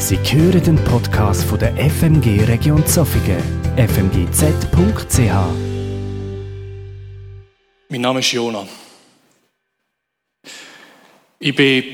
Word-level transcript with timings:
Sie 0.00 0.16
hören 0.16 0.62
den 0.62 0.76
Podcast 0.84 1.42
von 1.42 1.58
der 1.58 1.74
FMG 1.76 2.44
Region 2.46 2.86
Zofingen, 2.86 3.42
fmgz.ch. 3.76 5.18
Mein 7.88 8.00
Name 8.00 8.20
ist 8.20 8.30
Jona. 8.30 8.66
Ich 11.40 11.54
bin 11.54 11.84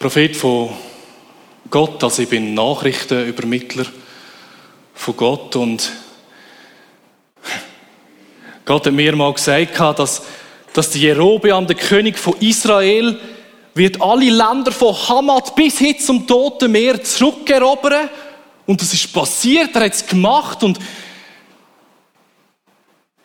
Prophet 0.00 0.36
von 0.36 0.70
Gott, 1.70 2.02
also 2.02 2.22
ich 2.22 2.28
bin 2.28 2.52
Nachrichtenübermittler 2.52 3.86
von 4.94 5.16
Gott 5.16 5.54
und 5.54 5.92
Gott 8.64 8.86
hat 8.86 8.92
mir 8.92 9.14
mal 9.14 9.32
gesagt, 9.32 9.78
dass, 9.78 10.22
dass 10.72 10.90
der 10.90 11.00
Jerobeam, 11.00 11.68
der 11.68 11.76
König 11.76 12.18
von 12.18 12.34
Israel, 12.40 13.20
wird 13.76 14.00
alle 14.00 14.30
Länder 14.30 14.72
von 14.72 14.94
Hamad 14.94 15.54
bis 15.54 15.78
hin 15.78 15.98
zum 15.98 16.26
Toten 16.26 16.72
Meer 16.72 17.02
zurückerobern. 17.02 18.08
Und 18.64 18.80
das 18.80 18.92
ist 18.94 19.12
passiert, 19.12 19.76
er 19.76 19.84
hat 19.84 19.92
es 19.92 20.06
gemacht 20.06 20.64
und 20.64 20.78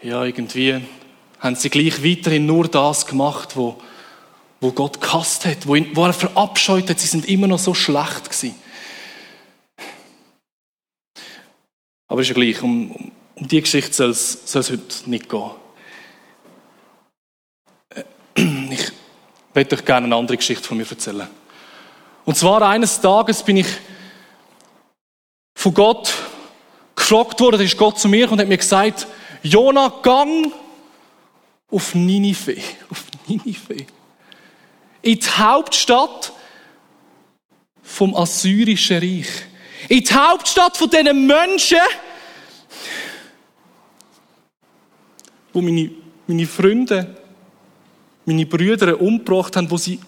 ja, 0.03 0.23
irgendwie 0.23 0.81
haben 1.39 1.55
sie 1.55 1.69
gleich 1.69 2.03
weiterhin 2.03 2.45
nur 2.45 2.67
das 2.67 3.05
gemacht, 3.05 3.55
wo, 3.55 3.79
wo 4.59 4.71
Gott 4.71 4.99
gehasst 4.99 5.45
hat, 5.45 5.67
wo, 5.67 5.75
ihn, 5.75 5.95
wo 5.95 6.05
er 6.05 6.13
verabscheut 6.13 6.89
hat. 6.89 6.99
Sie 6.99 7.07
sind 7.07 7.27
immer 7.27 7.47
noch 7.47 7.59
so 7.59 7.73
schlecht 7.73 8.25
gewesen. 8.25 8.55
Aber 12.07 12.21
ist 12.21 12.27
ja 12.27 12.33
gleich, 12.33 12.61
um, 12.61 13.11
um 13.35 13.47
die 13.47 13.61
Geschichte 13.61 13.93
soll 13.93 14.09
es, 14.09 14.39
soll 14.45 14.61
es 14.61 14.71
heute 14.71 15.09
nicht 15.09 15.29
gehen. 15.29 15.51
Ich 18.71 18.91
möchte 19.53 19.75
euch 19.75 19.85
gerne 19.85 20.05
eine 20.05 20.15
andere 20.15 20.37
Geschichte 20.37 20.63
von 20.63 20.77
mir 20.77 20.89
erzählen. 20.89 21.27
Und 22.25 22.37
zwar 22.37 22.61
eines 22.61 23.01
Tages 23.01 23.43
bin 23.43 23.57
ich 23.57 23.67
von 25.55 25.73
Gott 25.73 26.13
gefragt 26.95 27.39
worden, 27.39 27.57
da 27.57 27.63
ist 27.63 27.77
Gott 27.77 27.99
zu 27.99 28.07
mir 28.07 28.31
und 28.31 28.39
hat 28.39 28.47
mir 28.47 28.57
gesagt, 28.57 29.07
Jona, 29.43 29.89
gang 30.01 30.51
auf 31.69 31.95
Ninive, 31.95 32.57
auf 32.89 33.05
Ninive. 33.27 33.85
In 35.01 35.19
die 35.19 35.27
Hauptstadt 35.27 36.31
vom 37.81 38.15
Assyrischen 38.15 38.99
Reich. 38.99 39.27
In 39.89 40.03
die 40.03 40.13
Hauptstadt 40.13 40.77
von 40.77 40.89
diesen 40.89 41.25
Menschen, 41.25 41.79
wo 45.51 45.61
meine, 45.61 45.91
meine 46.27 46.47
Freunde 46.47 47.20
meine 48.25 48.45
Brüder 48.45 48.99
umgebracht 48.99 49.55
haben, 49.55 49.69
wo 49.69 49.77
sie, 49.77 49.99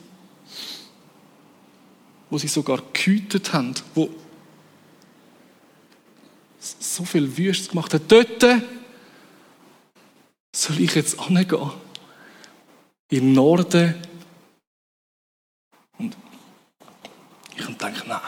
wo 2.30 2.38
sie 2.38 2.48
sogar 2.48 2.82
gehütet 2.94 3.54
haben, 3.54 3.74
wo 3.96 4.10
so 6.60 7.04
viel 7.04 7.38
Wüstes 7.38 7.70
gemacht 7.70 7.94
haben. 7.94 8.06
Dort 8.08 8.42
soll 10.56 10.80
ich 10.80 10.96
jetzt 10.96 11.20
angehen. 11.20 11.72
Im 13.10 13.34
Norden. 13.34 13.96
Und 15.98 16.16
ich 17.56 17.64
habe 17.64 17.74
gedacht, 17.74 18.08
nein. 18.08 18.20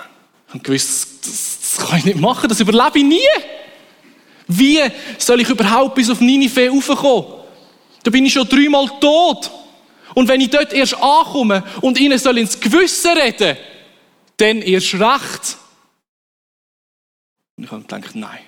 Ich 0.47 0.53
habe 0.53 0.63
gewusst, 0.63 1.25
das, 1.25 1.59
das 1.77 1.87
kann 1.87 1.99
ich 1.99 2.05
nicht 2.05 2.19
machen, 2.19 2.47
das 2.47 2.59
überlebe 2.59 2.99
ich 2.99 3.03
nie. 3.03 3.27
Wie 4.47 4.79
soll 5.17 5.41
ich 5.41 5.49
überhaupt 5.49 5.95
bis 5.95 6.09
auf 6.09 6.21
Ninive 6.21 6.69
raufkommen? 6.69 7.41
Da 8.03 8.11
bin 8.11 8.25
ich 8.25 8.33
schon 8.33 8.47
dreimal 8.47 8.87
tot. 8.99 9.51
Und 10.15 10.27
wenn 10.27 10.41
ich 10.41 10.49
dort 10.49 10.73
erst 10.73 10.95
ankomme 10.95 11.63
und 11.81 11.99
ihnen 11.99 12.17
soll 12.17 12.39
ins 12.39 12.59
Gewissen 12.59 13.17
reden, 13.17 13.57
dann 14.37 14.61
erst 14.61 14.93
recht. 14.95 15.57
Und 17.57 17.65
ich 17.65 17.71
habe 17.71 17.81
gedacht, 17.81 18.15
nein. 18.15 18.39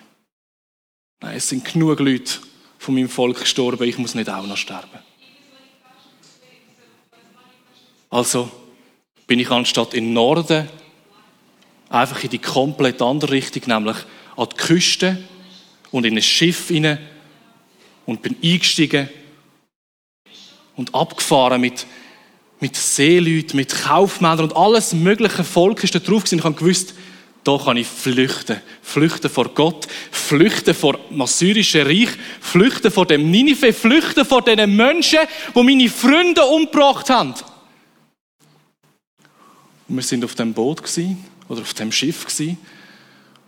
Nein, 1.22 1.38
es 1.38 1.50
sind 1.50 1.66
genug 1.66 2.00
Leute 2.00 2.40
von 2.80 2.96
meinem 2.96 3.10
Volk 3.10 3.42
gestorben, 3.42 3.88
ich 3.88 3.98
muss 3.98 4.16
nicht 4.16 4.30
auch 4.30 4.46
noch 4.46 4.58
sterben. 4.58 5.00
Also 8.10 8.50
bin 9.26 9.40
ich 9.40 9.52
anstatt 9.52 9.94
in 9.94 10.06
den 10.06 10.14
Norden 10.14 10.70
einfach 11.90 12.24
in 12.24 12.30
die 12.30 12.40
komplett 12.40 13.02
andere 13.02 13.32
Richtung, 13.32 13.64
nämlich 13.68 13.98
an 14.38 14.48
die 14.52 14.56
Küste 14.56 15.22
und 15.92 16.06
in 16.06 16.16
ein 16.16 16.22
Schiff 16.22 16.70
hinein 16.70 17.00
und 18.06 18.22
bin 18.22 18.38
eingestiegen 18.42 19.10
und 20.78 20.96
abgefahren 20.96 21.60
mit, 21.60 21.86
mit 22.62 22.78
Seeleuten, 22.78 23.58
mit 23.58 23.76
Kaufmännern 23.76 24.46
und 24.46 24.56
alles 24.56 24.94
mögliche 24.94 25.44
Volk 25.44 25.84
ist 25.84 25.96
da 25.96 26.00
drauf 26.00 26.24
gewesen. 26.24 26.40
Ich 26.40 26.46
habe 26.46 26.56
gewusst, 26.56 26.94
da 27.44 27.58
kann 27.58 27.78
ich 27.78 27.88
flüchten. 27.88 28.62
Flüchten 28.82 29.30
vor 29.30 29.50
Gott, 29.50 29.88
flüchten 30.12 30.74
vor 30.74 31.00
dem 31.10 31.22
assyrischen 31.22 31.82
Reich, 31.82 32.10
flüchten 32.40 32.92
vor 32.92 33.06
dem 33.06 33.32
Ninive, 33.32 33.74
flüchten 33.74 34.26
vor 34.26 34.42
den 34.42 34.76
Menschen, 34.76 35.20
wo 35.54 35.64
meine 35.64 35.90
Freunde 35.90 36.46
umgebracht 36.46 37.10
haben. 37.10 37.34
Und 39.88 39.96
wir 39.96 40.04
sind 40.04 40.24
auf 40.26 40.36
dem 40.36 40.54
Boot 40.54 40.84
gewesen, 40.84 41.26
oder 41.48 41.62
auf 41.62 41.74
dem 41.74 41.92
Schiff 41.92 42.26
gewesen, 42.26 42.58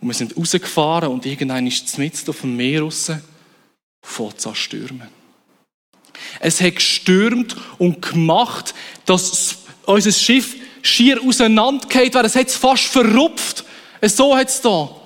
und 0.00 0.08
wir 0.08 0.14
sind 0.14 0.34
rausgefahren 0.34 1.10
und 1.10 1.26
irgendein 1.26 1.66
ist 1.66 1.98
mitten 1.98 2.30
auf 2.30 2.40
dem 2.40 2.56
Meer 2.56 2.80
raus, 2.80 3.10
an 3.10 4.54
stürmen. 4.54 5.19
Es 6.40 6.60
hat 6.60 6.76
gestürmt 6.76 7.56
und 7.78 8.02
gemacht, 8.02 8.74
dass 9.06 9.58
unser 9.86 10.12
Schiff 10.12 10.56
schier 10.82 11.20
auseinandergeht 11.22 12.14
wäre. 12.14 12.26
Es 12.26 12.36
hat 12.36 12.48
es 12.48 12.56
fast 12.56 12.84
verrupft. 12.84 13.64
So 14.02 14.36
hat 14.36 14.48
es 14.48 14.60
da. 14.60 14.96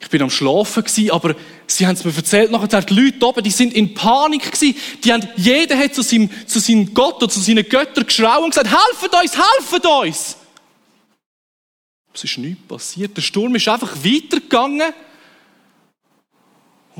Ich 0.00 0.08
bin 0.08 0.22
am 0.22 0.30
Schlafen 0.30 0.82
gewesen, 0.82 1.10
aber 1.10 1.36
sie 1.66 1.86
haben 1.86 1.94
es 1.94 2.04
mir 2.04 2.16
erzählt, 2.16 2.50
nachher 2.50 2.82
die 2.82 2.94
Leute 2.94 3.26
oben, 3.26 3.44
die 3.44 3.50
sind 3.50 3.74
in 3.74 3.94
Panik 3.94 4.50
gewesen. 4.50 4.76
Die 5.04 5.12
haben, 5.12 5.28
jeder 5.36 5.78
hat 5.78 5.94
zu 5.94 6.02
seinem, 6.02 6.30
zu 6.46 6.58
seinem 6.58 6.92
Gott 6.94 7.16
oder 7.16 7.28
zu 7.28 7.40
seinen 7.40 7.68
Göttern 7.68 8.06
geschrauen 8.06 8.44
und 8.44 8.50
gesagt, 8.50 8.68
helfet 8.70 9.12
uns, 9.12 9.36
helfet 9.36 9.86
uns! 9.86 10.36
Es 12.12 12.24
ist 12.24 12.38
nichts 12.38 12.66
passiert. 12.66 13.16
Der 13.16 13.22
Sturm 13.22 13.54
ist 13.54 13.68
einfach 13.68 13.94
weitergegangen. 13.96 14.92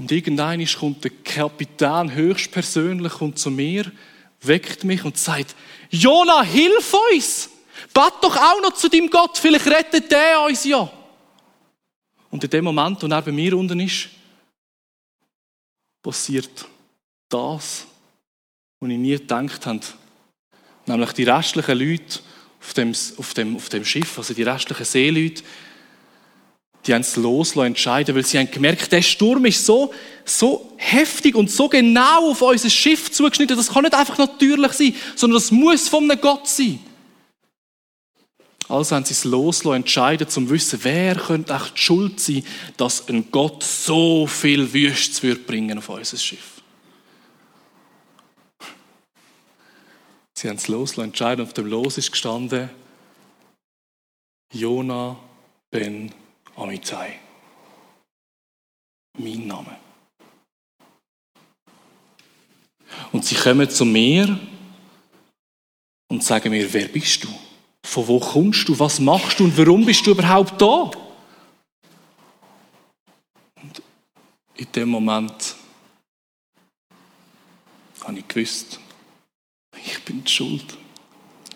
Und 0.01 0.11
irgendwann 0.13 0.65
kommt 0.65 1.05
der 1.05 1.11
Kapitän 1.11 2.15
höchstpersönlich 2.15 3.13
kommt 3.13 3.39
zu 3.39 3.51
mir, 3.51 3.93
weckt 4.41 4.83
mich 4.83 5.05
und 5.05 5.19
sagt, 5.19 5.55
Jona, 5.91 6.43
hilf 6.43 6.95
uns! 7.13 7.51
Bet 7.93 8.15
doch 8.23 8.35
auch 8.35 8.63
noch 8.63 8.73
zu 8.73 8.89
deinem 8.89 9.11
Gott, 9.11 9.37
vielleicht 9.37 9.67
rettet 9.67 10.11
der 10.11 10.41
uns 10.41 10.65
ja. 10.65 10.91
Und 12.31 12.43
in 12.43 12.49
dem 12.49 12.65
Moment, 12.65 13.03
wo 13.03 13.09
er 13.09 13.21
bei 13.21 13.31
mir 13.31 13.55
unten 13.55 13.79
ist, 13.79 14.09
passiert 16.03 16.67
das, 17.29 17.85
was 18.81 18.91
ich 18.91 18.97
nie 18.97 19.19
gedacht 19.19 19.67
habe. 19.67 19.81
Nämlich 20.87 21.13
die 21.13 21.25
restlichen 21.25 21.79
Leute 21.79 22.21
auf 22.59 22.73
dem, 22.73 22.95
auf 23.19 23.35
dem, 23.35 23.57
auf 23.57 23.69
dem 23.69 23.85
Schiff, 23.85 24.17
also 24.17 24.33
die 24.33 24.45
restlichen 24.45 24.87
Seeleute, 24.87 25.43
die 26.87 26.95
haben 26.95 27.03
es 27.03 27.17
loslassen 27.17 27.69
entscheiden, 27.69 28.15
weil 28.15 28.25
sie 28.25 28.39
haben 28.39 28.51
gemerkt, 28.51 28.91
der 28.91 29.03
Sturm 29.03 29.45
ist 29.45 29.65
so, 29.67 29.93
so 30.25 30.73
heftig 30.77 31.35
und 31.35 31.51
so 31.51 31.69
genau 31.69 32.31
auf 32.31 32.43
unser 32.43 32.71
Schiff 32.71 33.11
zugeschnitten, 33.11 33.57
das 33.57 33.69
kann 33.69 33.83
nicht 33.83 33.95
einfach 33.95 34.17
natürlich 34.19 34.73
sein, 34.73 34.95
sondern 35.15 35.41
das 35.41 35.51
muss 35.51 35.89
von 35.89 36.11
einem 36.11 36.21
Gott 36.21 36.49
sein. 36.49 36.81
Also 38.69 38.95
haben 38.95 39.05
sie 39.05 39.13
es 39.13 39.25
loslassen 39.25 39.77
entscheiden, 39.77 40.29
zum 40.29 40.47
zu 40.47 40.55
wissen, 40.55 40.79
wer 40.85 41.17
könnte 41.17 41.53
echt 41.53 41.79
Schuld 41.79 42.21
sein, 42.21 42.45
dass 42.77 43.09
ein 43.09 43.31
Gott 43.31 43.65
so 43.65 44.27
viel 44.29 44.73
Wüstes 44.73 45.23
wird 45.23 45.47
bringen 45.47 45.79
auf 45.79 45.89
unser 45.89 46.17
Schiff. 46.17 46.63
Sie 50.35 50.49
haben 50.49 50.57
es 50.57 50.69
loslassen 50.69 51.11
entscheiden, 51.11 51.45
auf 51.45 51.53
dem 51.53 51.67
Los 51.67 51.99
ist 51.99 52.13
gestanden, 52.13 52.71
Jona 54.53 55.19
ben 55.71 56.13
Amitai. 56.61 57.19
Mein 59.19 59.47
Name. 59.47 59.79
Und 63.13 63.25
sie 63.25 63.35
kommen 63.35 63.69
zu 63.71 63.85
mir 63.87 64.39
und 66.09 66.23
sagen 66.23 66.51
mir, 66.51 66.71
wer 66.73 66.89
bist 66.89 67.25
du? 67.25 67.29
Von 67.83 68.07
wo 68.07 68.21
kommst 68.21 68.69
du? 68.69 68.79
Was 68.79 69.01
machst 69.01 69.41
du? 69.41 69.45
Und 69.45 69.57
warum 69.57 69.87
bist 69.87 70.07
du 70.07 70.11
überhaupt 70.11 70.61
da? 70.61 70.91
Und 73.63 73.83
in 74.57 74.71
dem 74.73 74.91
Moment 74.91 75.57
habe 78.05 78.19
ich 78.19 78.29
gewusst, 78.29 78.79
ich 79.83 80.05
bin 80.05 80.23
die 80.25 80.31
Schuld. 80.31 80.77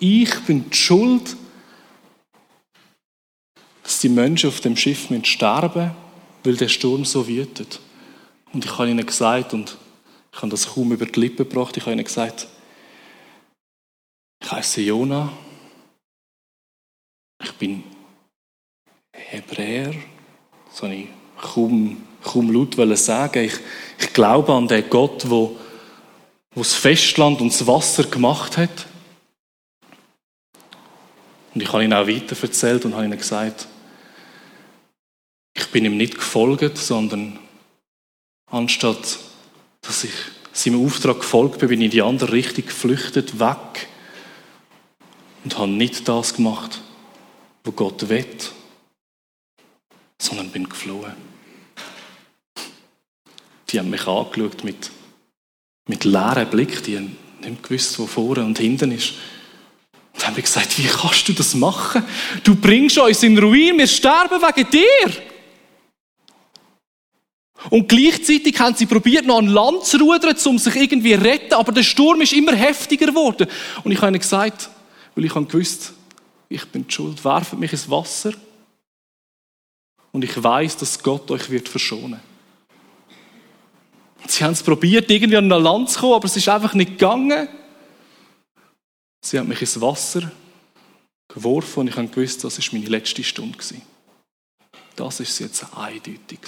Ich 0.00 0.40
bin 0.40 0.70
die 0.70 0.76
Schuld 0.76 1.36
die 4.04 4.08
Menschen 4.08 4.50
auf 4.50 4.60
dem 4.60 4.76
Schiff 4.76 5.08
sterben 5.24 5.90
weil 6.44 6.56
der 6.56 6.68
Sturm 6.68 7.04
so 7.04 7.26
wütet. 7.26 7.80
Und 8.52 8.64
ich 8.64 8.78
habe 8.78 8.90
ihnen 8.90 9.04
gesagt, 9.04 9.54
und 9.54 9.76
ich 10.32 10.38
habe 10.38 10.50
das 10.50 10.74
kaum 10.74 10.92
über 10.92 11.06
die 11.06 11.18
Lippen 11.18 11.48
gebracht, 11.48 11.76
ich 11.76 11.82
habe 11.84 11.94
ihnen 11.94 12.04
gesagt, 12.04 12.46
ich 14.42 14.52
heiße 14.52 14.82
Jona, 14.82 15.32
ich 17.42 17.52
bin 17.52 17.82
Hebräer, 19.12 19.94
das 20.70 20.82
habe 20.82 20.94
ich 20.94 21.06
kaum, 21.40 22.04
kaum 22.22 22.52
laut 22.52 22.76
sagen. 22.98 23.44
Ich, 23.44 23.54
ich 23.98 24.12
glaube 24.12 24.52
an 24.52 24.68
den 24.68 24.88
Gott, 24.90 25.28
wo, 25.30 25.58
wo 26.54 26.60
das 26.60 26.74
Festland 26.74 27.40
und 27.40 27.52
das 27.52 27.66
Wasser 27.66 28.04
gemacht 28.04 28.58
hat. 28.58 28.86
Und 31.54 31.62
ich 31.62 31.72
habe 31.72 31.84
ihn 31.84 31.94
auch 31.94 32.06
weiter 32.06 32.36
erzählt 32.40 32.84
und 32.84 32.94
habe 32.94 33.06
ihnen 33.06 33.18
gesagt, 33.18 33.66
bin 35.74 35.86
ihm 35.86 35.96
nicht 35.96 36.14
gefolgt, 36.14 36.78
sondern 36.78 37.36
anstatt, 38.46 39.18
dass 39.82 40.04
ich 40.04 40.12
seinem 40.52 40.86
Auftrag 40.86 41.18
gefolgt 41.18 41.58
bin, 41.58 41.68
bin 41.68 41.80
ich 41.80 41.86
in 41.86 41.90
die 41.90 42.02
andere 42.02 42.30
Richtung 42.30 42.64
geflüchtet, 42.64 43.40
weg 43.40 43.88
und 45.42 45.58
habe 45.58 45.72
nicht 45.72 46.06
das 46.06 46.34
gemacht, 46.34 46.80
was 47.64 47.74
Gott 47.74 48.08
will, 48.08 48.24
sondern 50.22 50.50
bin 50.50 50.68
geflohen. 50.68 51.16
Die 53.70 53.80
haben 53.80 53.90
mich 53.90 54.06
angeschaut 54.06 54.62
mit, 54.62 54.92
mit 55.88 56.04
leeren 56.04 56.50
Blick, 56.50 56.84
die 56.84 56.98
haben 56.98 57.16
nicht 57.40 57.64
gewusst, 57.64 57.98
wo 57.98 58.06
vorne 58.06 58.44
und 58.44 58.60
hinten 58.60 58.92
ist. 58.92 59.14
Und 60.14 60.24
haben 60.24 60.36
gesagt, 60.36 60.78
wie 60.78 60.86
kannst 60.86 61.28
du 61.28 61.32
das 61.32 61.56
machen? 61.56 62.04
Du 62.44 62.54
bringst 62.54 62.96
uns 62.96 63.24
in 63.24 63.36
Ruin, 63.36 63.76
wir 63.76 63.88
sterben 63.88 64.40
wegen 64.40 64.70
dir. 64.70 65.33
Und 67.70 67.88
gleichzeitig 67.88 68.58
haben 68.60 68.74
sie 68.74 68.86
probiert, 68.86 69.26
noch 69.26 69.38
an 69.38 69.46
Land 69.46 69.84
zu 69.84 69.98
rudern, 69.98 70.36
um 70.46 70.58
sich 70.58 70.76
irgendwie 70.76 71.14
zu 71.14 71.22
retten, 71.22 71.54
aber 71.54 71.72
der 71.72 71.82
Sturm 71.82 72.20
ist 72.20 72.32
immer 72.32 72.54
heftiger 72.54 73.06
geworden. 73.06 73.48
Und 73.82 73.92
ich 73.92 73.98
habe 73.98 74.08
ihnen 74.08 74.20
gesagt, 74.20 74.68
weil 75.14 75.24
ich 75.24 75.34
habe 75.34 75.46
gewusst, 75.46 75.92
ich 76.48 76.64
bin 76.66 76.88
schuld, 76.88 77.24
werft 77.24 77.54
mich 77.54 77.72
ins 77.72 77.90
Wasser 77.90 78.32
und 80.12 80.24
ich 80.24 80.42
weiß, 80.42 80.76
dass 80.76 81.02
Gott 81.02 81.30
euch 81.30 81.50
wird 81.50 81.68
verschonen. 81.68 82.20
Sie 84.26 84.42
haben 84.44 84.52
es 84.52 84.62
probiert, 84.62 85.10
irgendwie 85.10 85.36
an 85.36 85.52
ein 85.52 85.62
Land 85.62 85.90
zu 85.90 86.00
kommen, 86.00 86.14
aber 86.14 86.26
es 86.26 86.36
ist 86.36 86.48
einfach 86.48 86.74
nicht 86.74 86.92
gegangen. 86.92 87.48
Sie 89.22 89.38
haben 89.38 89.48
mich 89.48 89.60
ins 89.60 89.80
Wasser 89.80 90.30
geworfen 91.28 91.80
und 91.80 91.88
ich 91.88 91.96
habe 91.96 92.08
gewusst, 92.08 92.44
das 92.44 92.58
ist 92.58 92.72
meine 92.72 92.86
letzte 92.86 93.24
Stunde 93.24 93.58
Das 94.96 95.20
ist 95.20 95.38
jetzt 95.38 95.66
eindeutig 95.76 96.40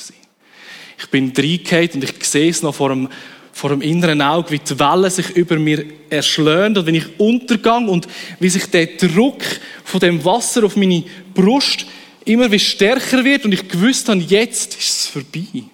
Ich 0.98 1.10
bin 1.10 1.32
reingehauen 1.36 1.90
und 1.94 2.04
ich 2.04 2.24
sehe 2.24 2.50
es 2.50 2.62
noch 2.62 2.74
vor 2.74 2.88
dem, 2.88 3.08
vor 3.52 3.70
dem 3.70 3.82
inneren 3.82 4.22
Auge, 4.22 4.50
wie 4.50 4.58
die 4.58 4.78
Wellen 4.78 5.10
sich 5.10 5.30
über 5.30 5.58
mir 5.58 5.84
erschlönen 6.10 6.76
und 6.76 6.86
wenn 6.86 6.94
ich 6.94 7.18
untergang 7.18 7.88
und 7.88 8.06
wie 8.40 8.48
sich 8.48 8.66
der 8.66 8.86
Druck 8.86 9.42
von 9.84 10.00
dem 10.00 10.24
Wasser 10.24 10.64
auf 10.64 10.76
meine 10.76 11.04
Brust 11.34 11.86
immer 12.24 12.50
wie 12.50 12.58
stärker 12.58 13.24
wird 13.24 13.44
und 13.44 13.52
ich 13.52 13.68
gewusst 13.68 14.08
habe, 14.08 14.20
jetzt 14.20 14.74
ist 14.74 15.00
es 15.00 15.06
vorbei. 15.06 15.64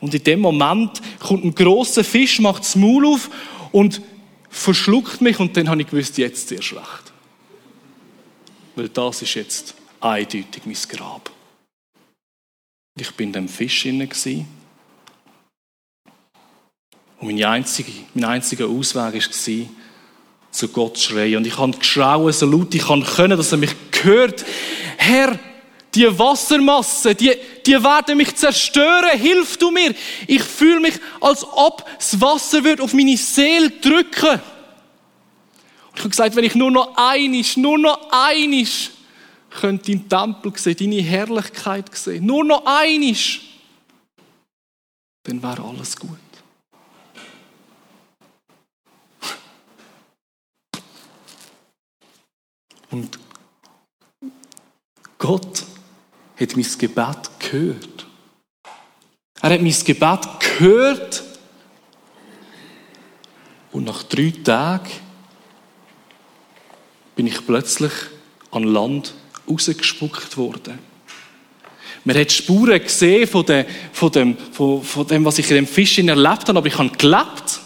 Und 0.00 0.14
in 0.14 0.24
dem 0.24 0.40
Moment 0.40 1.00
kommt 1.20 1.44
ein 1.44 1.54
großer 1.54 2.04
Fisch, 2.04 2.40
macht 2.40 2.62
das 2.62 2.76
Maul 2.76 3.06
auf 3.06 3.30
und 3.72 4.02
verschluckt 4.50 5.20
mich 5.20 5.38
und 5.38 5.56
dann 5.56 5.68
habe 5.68 5.80
ich 5.80 5.88
gewusst, 5.88 6.18
jetzt 6.18 6.48
sehr 6.48 6.62
schlecht. 6.62 7.12
Weil 8.74 8.88
das 8.88 9.22
ist 9.22 9.34
jetzt 9.34 9.74
eindeutig 10.00 10.62
mein 10.64 10.76
Grab. 10.88 11.30
Ich 12.98 13.10
bin 13.10 13.32
dem 13.32 13.48
Fisch 13.48 13.84
inne 13.84 14.08
und 17.18 17.28
mein 17.28 17.44
einziger, 17.44 17.92
mein 18.14 18.24
einziger 18.24 18.66
Ausweg 18.66 19.14
war, 19.14 19.68
zu 20.50 20.68
Gott 20.68 20.96
zu 20.96 21.10
schreien. 21.10 21.38
Und 21.38 21.46
ich 21.46 21.58
habe 21.58 21.76
geschrauen, 21.76 22.32
so 22.32 22.46
laut 22.46 22.74
ich 22.74 22.86
können, 22.86 23.36
dass 23.36 23.52
er 23.52 23.58
mich 23.58 23.74
hört. 24.02 24.44
Herr, 24.96 25.38
die 25.94 26.18
Wassermasse, 26.18 27.14
die, 27.14 27.32
die 27.64 27.82
werden 27.82 28.16
mich 28.16 28.34
zerstören. 28.36 29.18
Hilf 29.18 29.56
du 29.56 29.70
mir. 29.70 29.94
Ich 30.26 30.42
fühle 30.42 30.80
mich, 30.80 30.94
als 31.20 31.44
ob 31.44 31.84
das 31.98 32.20
Wasser 32.20 32.64
wird 32.64 32.80
auf 32.80 32.92
meine 32.92 33.16
Seele 33.16 33.70
drücken. 33.70 34.40
Und 35.88 35.94
ich 35.94 36.00
habe 36.00 36.10
gesagt, 36.10 36.36
wenn 36.36 36.44
ich 36.44 36.54
nur 36.54 36.70
noch 36.70 36.96
einisch, 36.96 37.56
nur 37.56 37.78
noch 37.78 38.10
einisch 38.10 38.90
könnte 39.60 39.96
deinen 39.96 40.08
Tempel 40.08 40.52
sehen, 40.56 40.76
deine 40.78 41.02
Herrlichkeit 41.02 41.94
sehen, 41.94 42.26
nur 42.26 42.44
noch 42.44 42.64
einisch, 42.64 43.60
dann 45.22 45.42
wäre 45.42 45.62
alles 45.62 45.96
gut. 45.96 46.10
Und 52.90 53.18
Gott 55.18 55.64
hat 56.38 56.56
mein 56.56 56.66
Gebet 56.78 57.30
gehört. 57.40 58.06
Er 59.42 59.50
hat 59.50 59.60
mein 59.60 59.84
Gebet 59.84 60.28
gehört 60.40 61.24
und 63.72 63.84
nach 63.84 64.02
drei 64.04 64.32
Tagen 64.42 64.90
bin 67.16 67.26
ich 67.26 67.44
plötzlich 67.46 67.92
an 68.50 68.62
Land 68.62 69.14
rausgespuckt 69.48 70.36
worden. 70.36 70.78
Man 72.04 72.16
hat 72.16 72.30
Spuren 72.30 72.80
gesehen 72.80 73.26
von 73.26 73.44
dem, 73.44 73.66
von, 73.92 74.12
dem, 74.12 74.36
von, 74.36 75.06
dem, 75.08 75.24
was 75.24 75.38
ich 75.38 75.50
in 75.50 75.56
dem 75.56 75.66
Fisch 75.66 75.98
erlebt 75.98 76.48
habe, 76.48 76.58
aber 76.58 76.66
ich 76.66 76.78
habe 76.78 76.90
gelebt. 76.90 77.60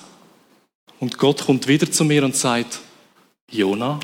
Und 0.98 1.18
Gott 1.18 1.44
kommt 1.44 1.66
wieder 1.66 1.90
zu 1.90 2.04
mir 2.04 2.24
und 2.24 2.36
sagt, 2.36 2.80
Jona, 3.50 4.00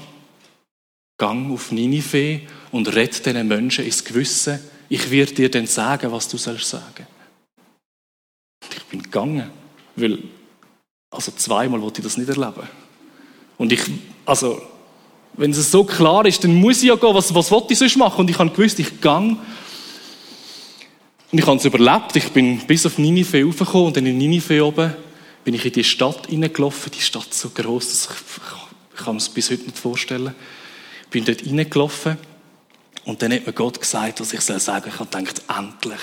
gang 1.18 1.50
auf 1.52 1.72
Ninive 1.72 2.42
und 2.70 2.94
rett 2.94 3.24
diesen 3.24 3.48
Menschen 3.48 3.84
ins 3.84 4.04
Gewissen. 4.04 4.60
Ich 4.88 5.10
werde 5.10 5.32
dir 5.32 5.50
dann 5.50 5.66
sagen, 5.66 6.12
was 6.12 6.28
du 6.28 6.36
sollst 6.36 6.68
sagen. 6.68 7.06
Ich 8.70 8.84
bin 8.84 9.02
gegangen, 9.02 9.50
weil, 9.94 10.18
also 11.10 11.32
zweimal 11.32 11.80
wollte 11.80 12.00
ich 12.00 12.04
das 12.04 12.16
nicht 12.16 12.28
erleben. 12.28 12.68
Und 13.56 13.72
ich, 13.72 13.80
also, 14.24 14.60
wenn 15.36 15.50
es 15.50 15.70
so 15.70 15.84
klar 15.84 16.24
ist, 16.26 16.42
dann 16.44 16.54
muss 16.54 16.78
ich 16.78 16.88
ja 16.88 16.96
gehen, 16.96 17.14
was, 17.14 17.34
was 17.34 17.50
wollte 17.50 17.72
ich 17.72 17.78
sonst 17.78 17.96
machen? 17.96 18.20
Und 18.20 18.30
ich 18.30 18.38
habe 18.38 18.50
gewusst, 18.50 18.78
ich 18.78 19.00
gang. 19.00 19.38
Und 21.32 21.38
ich 21.38 21.46
habe 21.46 21.56
es 21.56 21.64
überlebt. 21.64 22.16
Ich 22.16 22.30
bin 22.30 22.58
bis 22.66 22.86
auf 22.86 22.98
Ninive 22.98 23.44
raufgekommen 23.44 23.88
und 23.88 23.96
dann 23.96 24.06
in 24.06 24.16
Ninive 24.16 24.64
oben 24.64 24.94
bin 25.44 25.54
ich 25.54 25.64
in 25.64 25.72
die 25.72 25.84
Stadt 25.84 26.26
hineingelaufen. 26.28 26.90
Die 26.92 27.00
Stadt 27.00 27.32
so 27.32 27.50
groß, 27.50 27.88
dass 27.88 28.04
ich, 28.06 28.98
ich 28.98 29.04
kann 29.04 29.16
es 29.16 29.28
bis 29.28 29.50
heute 29.50 29.64
nicht 29.64 29.78
vorstellen. 29.78 30.34
Ich 31.04 31.08
bin 31.10 31.24
dort 31.24 31.40
hineingelaufen 31.40 32.16
und 33.04 33.20
dann 33.22 33.32
hat 33.32 33.46
mir 33.46 33.52
Gott 33.52 33.80
gesagt, 33.80 34.20
was 34.20 34.32
ich 34.32 34.40
soll 34.40 34.58
sagen. 34.58 34.90
Ich 34.92 34.98
habe 34.98 35.10
gedacht, 35.10 35.42
endlich. 35.56 36.00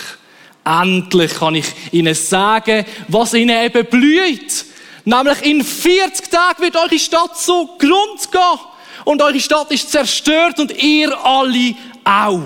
Endlich 0.64 1.34
kann 1.34 1.56
ich 1.56 1.66
ihnen 1.92 2.16
sagen, 2.16 2.86
was 3.10 3.34
ihnen 3.34 3.66
eben 3.66 3.86
blüht. 3.86 4.66
Nämlich 5.04 5.42
in 5.42 5.64
40 5.64 6.30
Tagen 6.30 6.62
wird 6.62 6.78
eure 6.78 6.98
Stadt 6.98 7.38
so 7.38 7.76
Grund 7.78 8.32
gehen. 8.32 8.73
Und 9.06 9.22
eure 9.22 9.40
Stadt 9.40 9.72
ist 9.72 9.92
zerstört 9.92 10.60
und 10.60 10.72
ihr 10.82 11.18
alle 11.26 11.76
auch. 12.04 12.42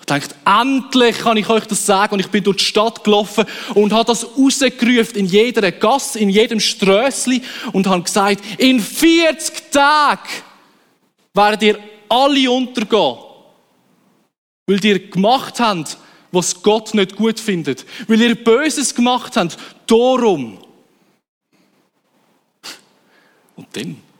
Ich 0.00 0.06
dachte, 0.06 0.34
endlich 0.44 1.18
kann 1.18 1.36
ich 1.36 1.48
euch 1.48 1.64
das 1.66 1.86
sagen. 1.86 2.14
Und 2.14 2.20
ich 2.20 2.26
bin 2.26 2.42
durch 2.42 2.56
die 2.56 2.64
Stadt 2.64 3.04
gelaufen 3.04 3.44
und 3.74 3.92
habe 3.92 4.06
das 4.06 4.26
rausgerufen 4.36 5.16
in 5.16 5.26
jeder 5.26 5.70
Gasse, 5.70 6.18
in 6.18 6.28
jedem 6.28 6.58
Strössli 6.58 7.40
und 7.72 7.86
habe 7.86 8.02
gesagt, 8.02 8.42
in 8.58 8.80
40 8.80 9.70
Tagen 9.70 10.28
werdet 11.34 11.62
ihr 11.62 11.78
alle 12.08 12.50
untergehen. 12.50 13.16
Weil 14.66 14.84
ihr 14.84 15.08
gemacht 15.08 15.60
habt, 15.60 15.96
was 16.32 16.62
Gott 16.62 16.94
nicht 16.94 17.14
gut 17.14 17.38
findet. 17.38 17.86
Weil 18.08 18.20
ihr 18.20 18.34
Böses 18.34 18.94
gemacht 18.94 19.36
habt. 19.36 19.56
Darum. 19.86 20.58
Und 23.54 23.68
dann? 23.72 24.11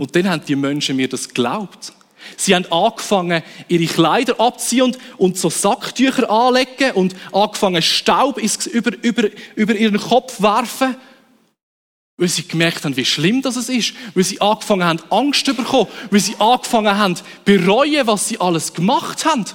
Und 0.00 0.16
dann 0.16 0.30
haben 0.30 0.42
die 0.46 0.56
Menschen 0.56 0.96
mir 0.96 1.10
das 1.10 1.28
geglaubt. 1.28 1.92
Sie 2.38 2.54
haben 2.54 2.64
angefangen, 2.72 3.42
ihre 3.68 3.84
Kleider 3.84 4.40
abziehen 4.40 4.84
und, 4.84 4.98
und 5.18 5.36
so 5.36 5.50
Sacktücher 5.50 6.30
anlegen 6.30 6.92
und 6.94 7.14
angefangen, 7.32 7.82
Staub 7.82 8.38
über, 8.38 8.92
über, 9.02 9.28
über 9.56 9.74
ihren 9.74 10.00
Kopf 10.00 10.40
werfen 10.40 10.96
weil 12.16 12.28
sie 12.28 12.46
gemerkt 12.46 12.84
haben, 12.84 12.96
wie 12.98 13.04
schlimm 13.06 13.40
das 13.40 13.56
ist, 13.56 13.94
weil 14.14 14.24
sie 14.24 14.42
angefangen 14.42 14.84
haben, 14.84 15.00
Angst 15.08 15.46
zu 15.46 15.54
bekommen, 15.54 15.88
weil 16.10 16.20
sie 16.20 16.36
angefangen 16.38 16.96
haben, 16.98 17.16
bereuen, 17.46 18.06
was 18.06 18.28
sie 18.28 18.38
alles 18.38 18.74
gemacht 18.74 19.24
haben. 19.24 19.46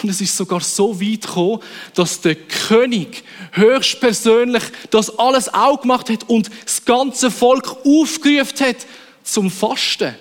Und 0.00 0.08
es 0.08 0.20
ist 0.20 0.36
sogar 0.36 0.60
so 0.60 1.00
weit 1.00 1.22
gekommen, 1.22 1.60
dass 1.94 2.20
der 2.20 2.34
König 2.34 3.24
höchstpersönlich 3.52 4.62
das 4.90 5.18
alles 5.18 5.52
auch 5.52 5.80
gemacht 5.80 6.08
hat 6.08 6.28
und 6.28 6.50
das 6.64 6.84
ganze 6.84 7.30
Volk 7.30 7.76
aufgerufen 7.84 8.66
hat 8.66 8.86
zum 9.22 9.50
Fasten. 9.50 10.14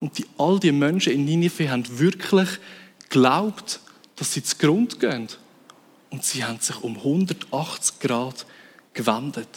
Und 0.00 0.18
die, 0.18 0.26
all 0.36 0.60
die 0.60 0.72
Menschen 0.72 1.14
in 1.14 1.24
Ninive 1.24 1.70
haben 1.70 1.98
wirklich 1.98 2.48
geglaubt, 3.08 3.80
dass 4.16 4.34
sie 4.34 4.42
zu 4.42 4.56
Grund 4.56 5.00
gehen. 5.00 5.28
Und 6.10 6.24
sie 6.24 6.44
haben 6.44 6.60
sich 6.60 6.80
um 6.82 6.96
180 6.96 7.98
Grad 8.00 8.46
gewendet. 8.92 9.48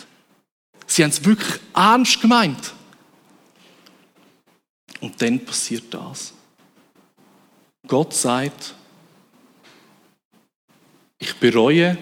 Sie 0.87 1.03
haben 1.03 1.11
es 1.11 1.23
wirklich 1.25 1.59
ernst 1.75 2.21
gemeint. 2.21 2.73
Und 5.01 5.21
dann 5.21 5.43
passiert 5.43 5.93
das. 5.93 6.33
Gott 7.87 8.13
sagt, 8.13 8.73
ich 11.19 11.35
bereue, 11.35 11.97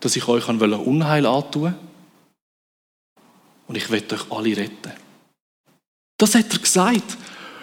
dass 0.00 0.16
ich 0.16 0.26
euch 0.28 0.48
Unheil 0.48 1.26
antun 1.26 1.74
und 3.66 3.76
ich 3.76 3.90
werde 3.90 4.14
euch 4.14 4.30
alle 4.30 4.56
retten. 4.56 4.92
Das 6.18 6.34
hat 6.34 6.52
er 6.52 6.58
gesagt. 6.58 7.16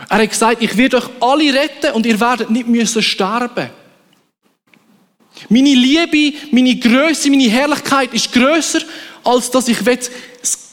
Er 0.09 0.17
hat 0.17 0.29
gesagt, 0.29 0.61
ich 0.61 0.75
werde 0.75 0.97
euch 0.97 1.09
alle 1.21 1.53
retten 1.53 1.93
und 1.93 2.05
ihr 2.05 2.19
werdet 2.19 2.49
nicht 2.49 2.67
müssen 2.67 3.01
sterben. 3.01 3.69
Meine 5.49 5.73
Liebe, 5.73 6.37
meine 6.51 6.75
Größe, 6.77 7.29
meine 7.29 7.49
Herrlichkeit 7.49 8.13
ist 8.13 8.31
größer, 8.31 8.81
als 9.23 9.49
dass 9.49 9.67
ich 9.67 9.79
das 9.79 10.09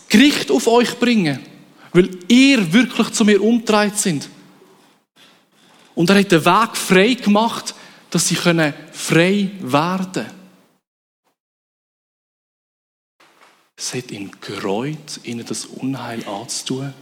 Gericht 0.09 0.51
auf 0.51 0.67
euch 0.67 0.99
bringen 0.99 1.47
weil 1.93 2.09
ihr 2.29 2.73
wirklich 2.73 3.11
zu 3.11 3.25
mir 3.25 3.43
umgedreht 3.43 3.97
sind. 3.97 4.29
Und 6.01 6.09
er 6.09 6.19
hat 6.21 6.33
den 6.33 6.47
Weg 6.47 6.77
frei 6.79 7.13
gemacht, 7.13 7.75
dass 8.09 8.27
sie 8.27 8.35
frei 8.35 8.73
werden 9.61 10.13
können. 10.15 10.31
Es 13.77 13.93
hat 13.93 14.11
ihn 14.11 14.31
gereut, 14.41 15.21
ihnen 15.25 15.45
das 15.45 15.67
Unheil 15.67 16.27
anzutun. 16.27 16.95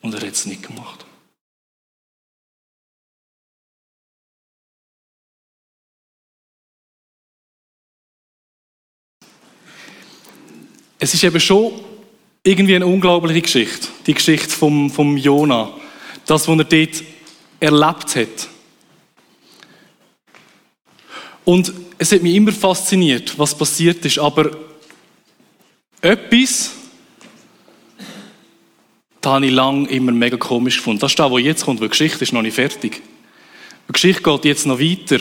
Und 0.00 0.14
er 0.14 0.26
hat 0.26 0.32
es 0.32 0.46
nicht 0.46 0.62
gemacht. 0.62 1.04
Es 10.98 11.12
ist 11.12 11.22
eben 11.22 11.38
schon 11.38 11.89
irgendwie 12.42 12.76
eine 12.76 12.86
unglaubliche 12.86 13.42
Geschichte. 13.42 13.88
Die 14.06 14.14
Geschichte 14.14 14.48
vom, 14.48 14.90
vom 14.90 15.16
Jona. 15.16 15.70
Das, 16.26 16.48
was 16.48 16.58
er 16.58 16.64
dort 16.64 17.04
erlebt 17.60 18.16
hat. 18.16 18.48
Und 21.44 21.72
es 21.98 22.12
hat 22.12 22.22
mich 22.22 22.34
immer 22.34 22.52
fasziniert, 22.52 23.38
was 23.38 23.56
passiert 23.56 24.04
ist. 24.04 24.18
Aber 24.18 24.50
etwas, 26.00 26.72
da 29.20 29.32
habe 29.32 29.46
ich 29.46 29.52
lange 29.52 29.88
immer 29.88 30.12
mega 30.12 30.36
komisch 30.36 30.78
gefunden. 30.78 31.00
Das 31.00 31.12
ist 31.12 31.18
das, 31.18 31.30
was 31.30 31.42
jetzt 31.42 31.64
kommt, 31.64 31.80
weil 31.80 31.88
die 31.88 31.98
Geschichte 31.98 32.24
ist 32.24 32.32
noch 32.32 32.42
nicht 32.42 32.54
fertig. 32.54 33.02
Die 33.88 33.92
Geschichte 33.92 34.22
geht 34.22 34.44
jetzt 34.44 34.66
noch 34.66 34.80
weiter. 34.80 35.18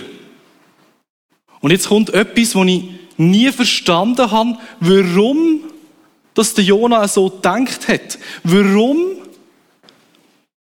Und 1.60 1.72
jetzt 1.72 1.90
kommt 1.90 2.12
etwas, 2.12 2.56
wo 2.56 2.64
ich 2.64 2.84
nie 3.18 3.52
verstanden 3.52 4.32
habe, 4.32 4.58
warum 4.80 5.64
dass 6.40 6.54
der 6.54 6.64
Jona 6.64 7.08
so 7.08 7.30
gedacht 7.30 7.88
hat. 7.90 8.18
Warum 8.44 9.18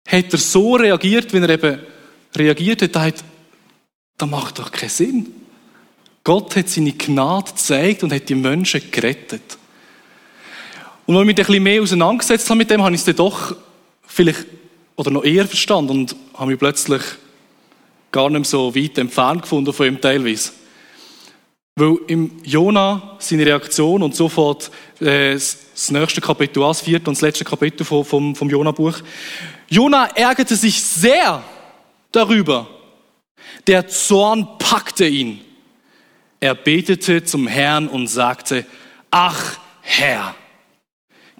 hat 0.08 0.32
er 0.32 0.40
so 0.40 0.76
reagiert, 0.76 1.34
wenn 1.34 1.44
er 1.44 1.50
eben 1.50 1.80
reagiert 2.36 2.82
hat? 2.82 2.96
Das, 2.96 3.24
das 4.18 4.30
macht 4.30 4.60
doch 4.60 4.72
keinen 4.72 4.90
Sinn. 4.90 5.34
Gott 6.24 6.56
hat 6.56 6.70
seine 6.70 6.94
Gnade 6.94 7.52
gezeigt 7.52 8.04
und 8.04 8.14
hat 8.14 8.30
die 8.30 8.36
Menschen 8.36 8.82
gerettet. 8.92 9.58
Und 11.06 11.16
als 11.16 11.22
ich 11.22 11.28
mich 11.28 11.38
ein 11.38 11.46
bisschen 11.46 11.64
mehr 11.64 11.82
auseinandergesetzt 11.82 12.50
habe 12.50 12.58
mit 12.58 12.70
dem, 12.70 12.82
habe 12.84 12.96
ich 12.96 13.02
es 13.02 13.06
dann 13.06 13.16
doch 13.16 13.56
vielleicht 14.06 14.46
oder 14.96 15.12
noch 15.12 15.24
eher 15.24 15.48
verstanden 15.48 15.92
und 15.92 16.16
habe 16.34 16.52
mich 16.52 16.60
plötzlich 16.60 17.02
gar 18.12 18.30
nicht 18.30 18.46
so 18.46 18.74
weit 18.74 18.98
entfernt 18.98 19.44
gefunden 19.44 19.74
von 19.74 19.86
ihm 19.86 20.02
teilweise. 20.02 20.52
Weil 21.80 21.96
im 22.08 22.32
Jona 22.44 23.18
seine 23.20 23.46
Reaktion 23.46 24.02
und 24.02 24.16
sofort 24.16 24.72
äh, 25.00 25.34
das 25.34 25.92
nächste 25.92 26.22
Kapitel 26.22 26.60
das 26.60 26.82
vierte 26.82 27.08
und 27.08 27.16
das 27.16 27.22
letzte 27.22 27.46
Kapitel 27.46 27.86
vom, 27.86 28.04
vom, 28.04 28.36
vom 28.36 28.50
Jona-Buch. 28.50 28.96
Jona 29.70 30.08
ärgerte 30.16 30.56
sich 30.56 30.82
sehr 30.82 31.44
darüber. 32.12 32.68
Der 33.68 33.88
Zorn 33.88 34.48
packte 34.58 35.06
ihn. 35.06 35.40
Er 36.40 36.56
betete 36.56 37.24
zum 37.24 37.46
Herrn 37.46 37.88
und 37.88 38.08
sagte, 38.08 38.66
ach 39.12 39.60
Herr, 39.82 40.34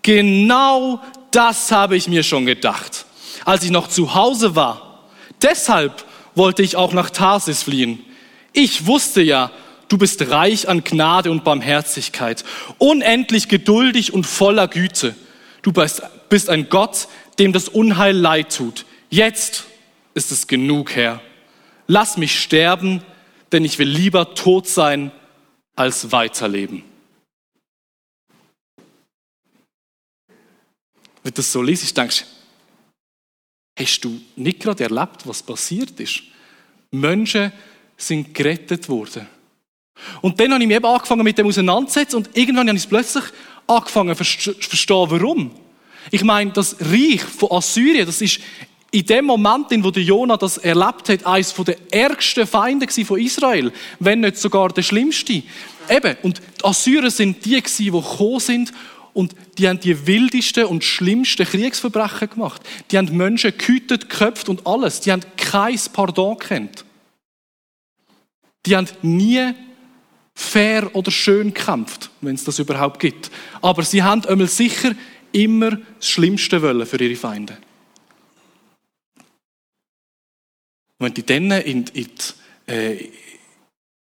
genau 0.04 1.02
das 1.32 1.72
habe 1.72 1.98
ich 1.98 2.08
mir 2.08 2.22
schon 2.22 2.46
gedacht, 2.46 3.08
als 3.44 3.64
ich 3.64 3.72
noch 3.72 3.88
zu 3.88 4.14
Hause 4.14 4.56
war. 4.56 5.08
Deshalb 5.42 6.06
wollte 6.36 6.62
ich 6.62 6.76
auch 6.76 6.94
nach 6.94 7.10
Tarsis 7.10 7.64
fliehen. 7.64 8.06
Ich 8.54 8.86
wusste 8.86 9.24
ja, 9.24 9.50
Du 9.88 9.98
bist 9.98 10.30
reich 10.30 10.68
an 10.68 10.84
Gnade 10.84 11.32
und 11.32 11.44
Barmherzigkeit, 11.44 12.44
unendlich 12.78 13.48
geduldig 13.48 14.14
und 14.14 14.26
voller 14.26 14.68
Güte. 14.68 15.16
Du 15.62 15.72
bist 15.72 16.50
ein 16.50 16.70
Gott, 16.70 17.08
dem 17.40 17.54
das 17.54 17.70
Unheil 17.70 18.16
leid 18.16 18.56
tut. 18.56 18.86
Jetzt 19.10 19.66
ist 20.14 20.32
es 20.32 20.48
genug, 20.48 20.96
Herr. 20.96 21.22
Lass 21.88 22.18
mich 22.18 22.40
sterben, 22.40 23.02
denn 23.52 23.64
ich 23.64 23.80
will 23.80 23.88
lieber 23.88 24.36
tot 24.36 24.68
sein, 24.68 25.12
als 25.76 26.12
weiterleben. 26.12 26.84
Du 31.24 31.32
das 31.32 31.52
so 31.52 31.62
liest, 31.62 31.96
denkst 31.96 32.26
du, 33.76 33.84
hast 33.84 34.02
du 34.02 34.20
nicht 34.36 34.60
gerade 34.60 34.84
erlebt, 34.84 35.28
was 35.28 35.44
passiert 35.44 36.00
ist? 36.00 36.24
Menschen 36.92 37.52
sind 37.96 38.34
gerettet 38.34 38.90
worden. 38.90 39.28
Und 40.22 40.40
dann 40.40 40.54
habe 40.54 40.64
ich 40.64 40.68
mich 40.68 40.78
eben 40.78 40.86
angefangen 40.86 41.24
mit 41.24 41.38
dem 41.38 41.48
auseinanderzusetzen 41.48 42.18
und 42.18 42.30
irgendwann 42.34 42.68
habe 42.68 42.78
ich 42.78 42.90
plötzlich 42.90 43.24
angefangen 43.68 44.16
zu 44.16 44.24
verstehen, 44.24 45.06
warum. 45.10 45.52
Ich 46.12 46.24
meine, 46.24 46.52
das 46.52 46.78
Reich 46.80 47.22
von 47.22 47.52
Assyrien, 47.52 48.06
das 48.06 48.22
ist 48.22 48.40
in 48.92 49.06
dem 49.06 49.26
Moment, 49.26 49.72
in 49.72 49.84
der 49.84 50.02
Jonah 50.02 50.38
das 50.38 50.58
erlebt 50.58 51.10
hat, 51.10 51.26
eines 51.26 51.54
der 51.54 51.76
ärgsten 51.92 52.48
Feinde 52.48 52.88
von 52.88 53.20
Israel, 53.20 53.74
wenn 54.00 54.22
nicht 54.22 54.38
sogar 54.38 54.70
der 54.70 54.82
schlimmste. 54.82 55.44
Eben, 55.90 56.18
und 56.24 56.40
die 56.40 56.66
Assyrer 56.66 57.12
sind 57.12 57.44
die 57.44 57.62
die 57.62 57.92
gekommen 57.92 58.40
sind 58.40 58.74
und 59.14 59.36
die 59.58 59.68
haben 59.68 59.80
die 59.80 60.08
wildesten 60.08 60.66
und 60.66 60.84
schlimmsten 60.84 61.46
Kriegsverbrechen 61.46 62.30
gemacht. 62.30 62.62
Die 62.92 62.98
haben 62.98 63.16
Menschen 63.16 63.58
gehütet, 63.58 64.10
geköpft 64.10 64.48
und 64.48 64.66
alles. 64.68 65.02
Die 65.02 65.12
haben 65.12 65.24
kein 65.36 65.80
Pardon 65.92 66.38
kennt. 66.38 66.86
Die 68.66 68.76
haben 68.76 68.88
nie 69.02 69.54
fair 70.38 70.96
oder 70.96 71.10
schön 71.10 71.52
kämpft, 71.52 72.12
wenn 72.22 72.36
es 72.36 72.44
das 72.44 72.60
überhaupt 72.60 73.00
gibt. 73.00 73.32
Aber 73.60 73.82
sie 73.82 74.04
haben 74.04 74.24
einmal 74.26 74.48
sicher 74.48 74.94
immer 75.32 75.72
das 75.72 76.08
Schlimmste 76.08 76.62
wollen 76.62 76.86
für 76.86 77.02
ihre 77.02 77.16
Feinde. 77.16 77.58
Und 81.00 81.08
wenn 81.08 81.14
du 81.16 81.24
dann 81.24 81.52
in, 81.62 81.86
in, 81.88 82.10
äh, 82.68 83.10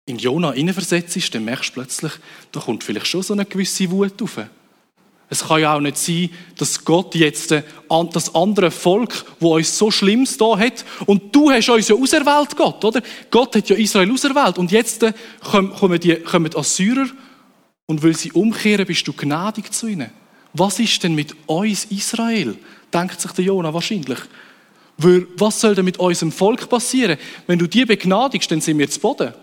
in 0.07 0.17
Jona 0.17 0.53
hineinversetzt, 0.53 1.35
dann 1.35 1.45
merkst 1.45 1.69
du 1.69 1.73
plötzlich, 1.73 2.13
da 2.51 2.59
kommt 2.59 2.83
vielleicht 2.83 3.07
schon 3.07 3.21
so 3.21 3.33
eine 3.33 3.45
gewisse 3.45 3.91
Wut 3.91 4.19
auf. 4.23 4.39
Es 5.29 5.47
kann 5.47 5.61
ja 5.61 5.75
auch 5.75 5.79
nicht 5.79 5.97
sein, 5.97 6.29
dass 6.57 6.85
Gott 6.85 7.15
jetzt 7.15 7.51
äh, 7.51 7.63
das 8.13 8.35
andere 8.35 8.69
Volk, 8.69 9.25
wo 9.39 9.55
uns 9.55 9.77
so 9.77 9.89
Schlimmes 9.89 10.37
da 10.37 10.57
hat, 10.57 10.85
und 11.05 11.35
du 11.35 11.49
hast 11.49 11.69
uns 11.69 11.87
ja 11.87 11.95
auserwählt, 11.95 12.55
Gott, 12.55 12.83
oder? 12.85 13.01
Gott 13.31 13.55
hat 13.55 13.69
ja 13.69 13.75
Israel 13.75 14.11
auserwählt, 14.11 14.57
und 14.57 14.71
jetzt 14.71 15.03
äh, 15.03 15.13
kommen 15.41 15.99
die, 15.99 16.15
kommen 16.15 16.51
die 16.51 16.57
Assyrer, 16.57 17.07
und 17.87 18.03
weil 18.03 18.15
sie 18.15 18.31
umkehren, 18.31 18.85
bist 18.85 19.07
du 19.07 19.13
gnädig 19.13 19.71
zu 19.73 19.87
ihnen. 19.87 20.09
Was 20.53 20.79
ist 20.79 21.03
denn 21.03 21.15
mit 21.15 21.35
uns 21.47 21.85
Israel? 21.85 22.55
Denkt 22.93 23.19
sich 23.19 23.31
der 23.31 23.45
Jonah 23.45 23.73
wahrscheinlich. 23.73 24.19
Was 24.97 25.59
soll 25.59 25.75
denn 25.75 25.85
mit 25.85 25.99
unserem 25.99 26.31
Volk 26.31 26.69
passieren? 26.69 27.17
Wenn 27.45 27.59
du 27.59 27.67
die 27.67 27.83
begnadigst, 27.83 28.49
dann 28.49 28.61
sind 28.61 28.77
wir 28.79 28.89
zu 28.89 28.99
Boden. 28.99 29.33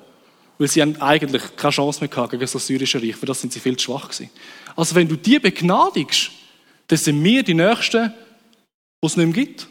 Weil 0.62 0.68
sie 0.68 0.80
haben 0.80 0.94
eigentlich 1.02 1.56
keine 1.56 1.72
Chance 1.72 1.98
mehr 1.98 2.08
gehabt 2.08 2.30
gegen 2.30 2.40
das 2.40 2.54
assyrische 2.54 3.02
Reich, 3.02 3.16
für 3.16 3.26
das 3.26 3.40
sind 3.40 3.52
sie 3.52 3.58
viel 3.58 3.76
zu 3.76 3.86
schwach 3.86 4.08
gewesen. 4.08 4.30
Also 4.76 4.94
wenn 4.94 5.08
du 5.08 5.16
die 5.16 5.40
begnadigst, 5.40 6.30
dann 6.86 6.98
sind 6.98 7.24
wir 7.24 7.42
die 7.42 7.54
Nächsten, 7.54 8.14
die 9.02 9.06
es 9.06 9.16
nicht 9.16 9.26
mehr 9.26 9.44
gibt. 9.44 9.66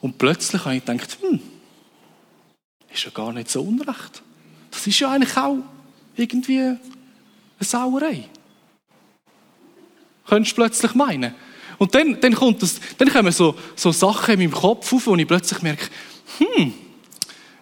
Und 0.00 0.18
plötzlich 0.18 0.64
habe 0.64 0.76
ich 0.76 0.84
gedacht, 0.84 1.18
hm, 1.20 1.40
ist 2.92 3.02
ja 3.02 3.10
gar 3.10 3.32
nicht 3.32 3.50
so 3.50 3.60
unrecht. 3.60 4.22
Das 4.70 4.86
ist 4.86 5.00
ja 5.00 5.10
eigentlich 5.10 5.36
auch 5.36 5.58
irgendwie 6.14 6.60
eine 6.60 6.78
Sauerei. 7.58 8.28
Könntest 10.28 10.52
du 10.52 10.62
plötzlich 10.62 10.94
meinen. 10.94 11.34
Und 11.78 11.92
dann, 11.96 12.20
dann, 12.20 12.36
kommt 12.36 12.62
das, 12.62 12.78
dann 12.98 13.08
kommen 13.08 13.32
so, 13.32 13.56
so 13.74 13.90
Sachen 13.90 14.34
in 14.34 14.38
meinem 14.38 14.52
Kopf 14.52 14.92
auf, 14.92 15.08
wo 15.08 15.16
ich 15.16 15.26
plötzlich 15.26 15.60
merke, 15.60 15.88
hm, 16.38 16.83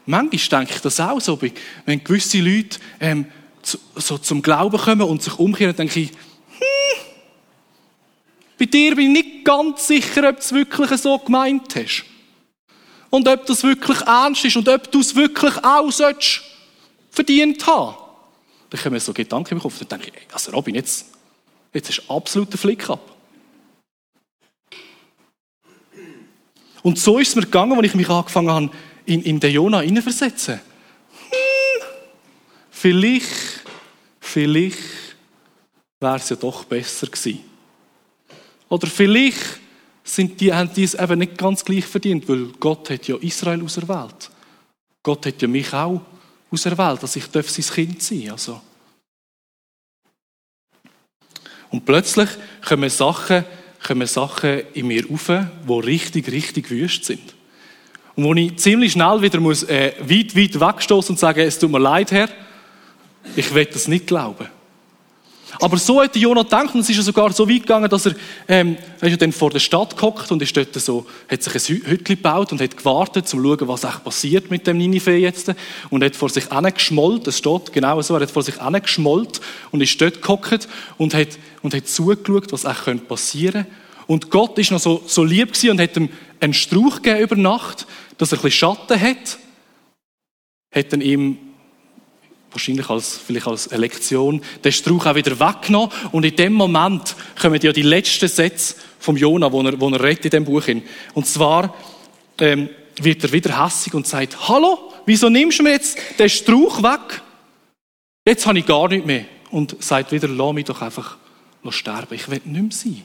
manchmal 0.06 0.61
denke 0.61 0.75
ich 0.76 0.80
das 0.80 1.00
auch 1.00 1.21
so, 1.21 1.40
wenn 1.87 2.04
gewisse 2.04 2.40
Leute 2.40 2.78
ähm, 3.00 3.26
so 3.62 4.18
zum 4.18 4.42
Glauben 4.42 4.78
kommen 4.78 5.02
und 5.02 5.23
sich 5.23 5.38
umkehren, 5.38 5.76
denke 5.76 6.00
ich, 6.00 6.11
hm, 6.11 7.02
bei 8.59 8.66
dir 8.66 8.94
bin 8.94 9.14
ich 9.14 9.25
nicht 9.25 9.44
ganz 9.44 9.87
sicher, 9.87 10.28
ob 10.28 10.37
du 10.37 10.40
es 10.40 10.52
wirklich 10.52 11.00
so 11.00 11.18
gemeint 11.18 11.75
hast. 11.76 12.04
Und 13.11 13.28
ob 13.28 13.44
das 13.47 13.62
wirklich 13.62 14.00
ernst 14.00 14.44
ist 14.44 14.56
und 14.56 14.68
ob 14.68 14.90
du 14.90 15.00
es 15.00 15.14
wirklich 15.14 15.52
auch 15.62 15.90
sollst 15.90 16.42
verdient 17.11 17.66
haben. 17.66 17.97
Dann 18.71 18.80
kommen 18.80 18.99
so 19.00 19.12
Gedanken 19.12 19.50
in 19.50 19.56
meinen 19.59 19.62
Kopf. 19.62 19.78
Dann 19.80 20.00
denke 20.00 20.16
ich, 20.16 20.35
also 20.35 20.50
Robin, 20.52 20.75
jetzt, 20.75 21.06
jetzt 21.75 21.90
ist 21.90 22.11
absoluter 22.11 22.56
Flick 22.56 22.88
ab. 22.88 23.14
Und 26.82 26.99
so 26.99 27.18
ist 27.18 27.28
es 27.28 27.37
mir 27.37 27.42
gegangen, 27.42 27.76
als 27.76 27.87
ich 27.87 27.94
mich 27.94 28.09
angefangen 28.09 28.50
habe, 28.50 28.71
in, 29.06 29.23
in 29.23 29.40
den 29.40 29.52
Jona 29.52 29.80
hineinversetzen. 29.80 30.54
Hm, 30.54 31.87
vielleicht, 32.71 33.64
vielleicht 34.21 34.78
wäre 36.00 36.16
es 36.16 36.28
ja 36.28 36.37
doch 36.37 36.64
besser 36.64 37.06
gewesen. 37.06 37.40
Oder 38.68 38.87
vielleicht 38.87 39.61
sind 40.04 40.40
die, 40.40 40.52
haben 40.52 40.73
die 40.75 40.85
es 40.85 40.94
eben 40.94 41.18
nicht 41.18 41.38
ganz 41.38 41.64
gleich 41.64 41.87
verdient, 41.87 42.28
weil 42.28 42.47
Gott 42.59 42.90
hat 42.90 43.06
ja 43.06 43.16
Israel 43.16 43.62
auserwählt. 43.62 44.30
Gott 45.02 45.26
hat 45.26 45.40
ja 45.42 45.49
mich 45.49 45.73
auch 45.73 46.00
auserwählt, 46.50 47.02
dass 47.02 47.16
ich 47.16 47.25
sein 47.26 47.75
Kind 47.75 48.02
sein 48.02 48.25
darf. 48.25 48.32
Also. 48.32 48.61
Und 51.71 51.85
plötzlich 51.85 52.28
kommen 52.66 52.90
Sachen, 52.90 53.44
kommen 53.87 54.06
Sachen 54.06 54.62
in 54.75 54.87
mir 54.87 55.04
auf, 55.11 55.26
die 55.26 55.73
richtig, 55.73 56.30
richtig 56.30 56.71
wüst 56.71 57.04
sind. 57.04 57.35
Und 58.14 58.25
wo 58.25 58.35
ich 58.35 58.57
ziemlich 58.57 58.92
schnell 58.92 59.23
wieder 59.23 59.40
muss, 59.40 59.62
äh, 59.64 59.92
weit, 60.00 60.37
weit 60.37 60.61
wegstoßen 60.61 61.14
und 61.14 61.19
sagen, 61.19 61.40
es 61.40 61.59
tut 61.59 61.71
mir 61.71 61.78
leid, 61.78 62.12
Herr, 62.12 62.28
ich 63.37 63.54
will 63.54 63.64
das 63.66 63.88
nicht 63.88 64.07
glauben. 64.07 64.47
Aber 65.61 65.76
so 65.76 66.00
hat 66.00 66.16
Jonah 66.16 66.42
gedacht, 66.42 66.75
und 66.75 66.81
es 66.81 66.88
ist 66.88 66.97
ja 66.97 67.02
sogar 67.02 67.33
so 67.33 67.49
weit 67.49 67.61
gegangen, 67.62 67.88
dass 67.88 68.07
er, 68.07 68.14
ähm, 68.49 68.76
er 69.00 69.09
ist 69.09 69.12
ja 69.12 69.16
dann 69.19 69.33
vor 69.33 69.50
der 69.50 69.59
Stadt 69.59 69.97
gehockt 69.97 70.33
und 70.33 70.40
ist 70.40 70.57
dort 70.57 70.75
so, 70.75 71.07
hat 71.31 71.42
sich 71.42 71.54
ein 71.54 71.76
Hütchen 71.85 72.16
gebaut 72.16 72.52
und 72.52 72.61
hat 72.61 72.76
gewartet, 72.76 73.25
um 73.25 73.26
zu 73.26 73.42
schauen, 73.42 73.69
was 73.69 73.85
echt 73.85 74.02
passiert 74.02 74.50
mit 74.50 74.66
dem 74.66 74.78
Ninive 74.78 75.12
jetzt. 75.12 75.52
Und 75.90 76.02
hat 76.02 76.16
vor 76.16 76.31
sich 76.31 76.49
geschmollt, 76.49 77.26
es 77.26 77.38
steht 77.38 77.73
genau 77.73 78.00
so, 78.00 78.14
er 78.14 78.23
hat 78.23 78.31
vor 78.31 78.42
sich 78.42 78.54
geschmollt 78.83 79.40
und 79.71 79.83
ist 79.83 80.00
dort 80.00 80.23
gehockt 80.23 80.69
und 80.97 81.14
hat, 81.14 81.38
und 81.61 81.75
hat 81.75 81.87
zugeschaut, 81.87 82.50
was 82.50 82.64
echt 82.64 83.07
passieren 83.07 83.64
könnte. 83.64 83.83
Und 84.06 84.30
Gott 84.30 84.59
ist 84.59 84.71
noch 84.71 84.80
so, 84.80 85.02
so 85.06 85.25
lieb 85.25 85.52
und 85.68 85.80
hat 85.80 85.97
ihm 85.97 86.09
einen 86.40 86.54
Strauch 86.54 86.97
gegeben 86.97 87.21
über 87.21 87.37
Nacht, 87.37 87.87
dass 88.18 88.32
er 88.32 88.38
ein 88.38 88.42
bisschen 88.42 88.59
Schatten 88.59 89.00
hat. 89.00 89.38
Hat 90.75 90.92
dann 90.92 91.00
ihm 91.00 91.38
wahrscheinlich 92.50 92.88
als, 92.90 93.18
vielleicht 93.18 93.47
als 93.47 93.68
eine 93.68 93.80
Lektion, 93.80 94.42
den 94.62 94.73
Strauch 94.73 95.06
auch 95.06 95.14
wieder 95.14 95.38
weggenommen. 95.38 95.90
Und 96.12 96.25
in 96.25 96.37
dem 96.37 96.52
Moment 96.52 97.16
kommen 97.40 97.61
ja 97.61 97.73
die 97.73 97.82
letzten 97.82 98.28
Sätze 98.28 98.75
vom 98.99 99.16
Jona, 99.16 99.50
wo 99.50 99.62
er, 99.62 99.80
wo 99.80 99.88
er 99.88 100.02
redet 100.02 100.26
in 100.26 100.30
dem 100.30 100.44
Buch 100.44 100.64
hin. 100.64 100.82
Und 101.14 101.26
zwar, 101.26 101.75
ähm, 102.38 102.68
wird 103.00 103.25
er 103.25 103.32
wieder 103.32 103.64
hässig 103.64 103.94
und 103.94 104.06
sagt, 104.06 104.49
hallo, 104.49 104.92
wieso 105.06 105.28
nimmst 105.28 105.59
du 105.59 105.62
mir 105.62 105.73
jetzt 105.73 105.99
den 106.18 106.28
Strauch 106.28 106.82
weg? 106.82 107.23
Jetzt 108.26 108.47
habe 108.47 108.59
ich 108.59 108.66
gar 108.66 108.88
nichts 108.88 109.06
mehr. 109.06 109.25
Und 109.50 109.82
sagt 109.82 110.12
wieder, 110.12 110.28
lass 110.28 110.52
mich 110.52 110.64
doch 110.64 110.80
einfach 110.82 111.16
sterben. 111.71 112.14
Ich 112.14 112.28
will 112.28 112.40
nicht 112.44 112.62
mehr 112.62 112.71
sein. 112.71 113.02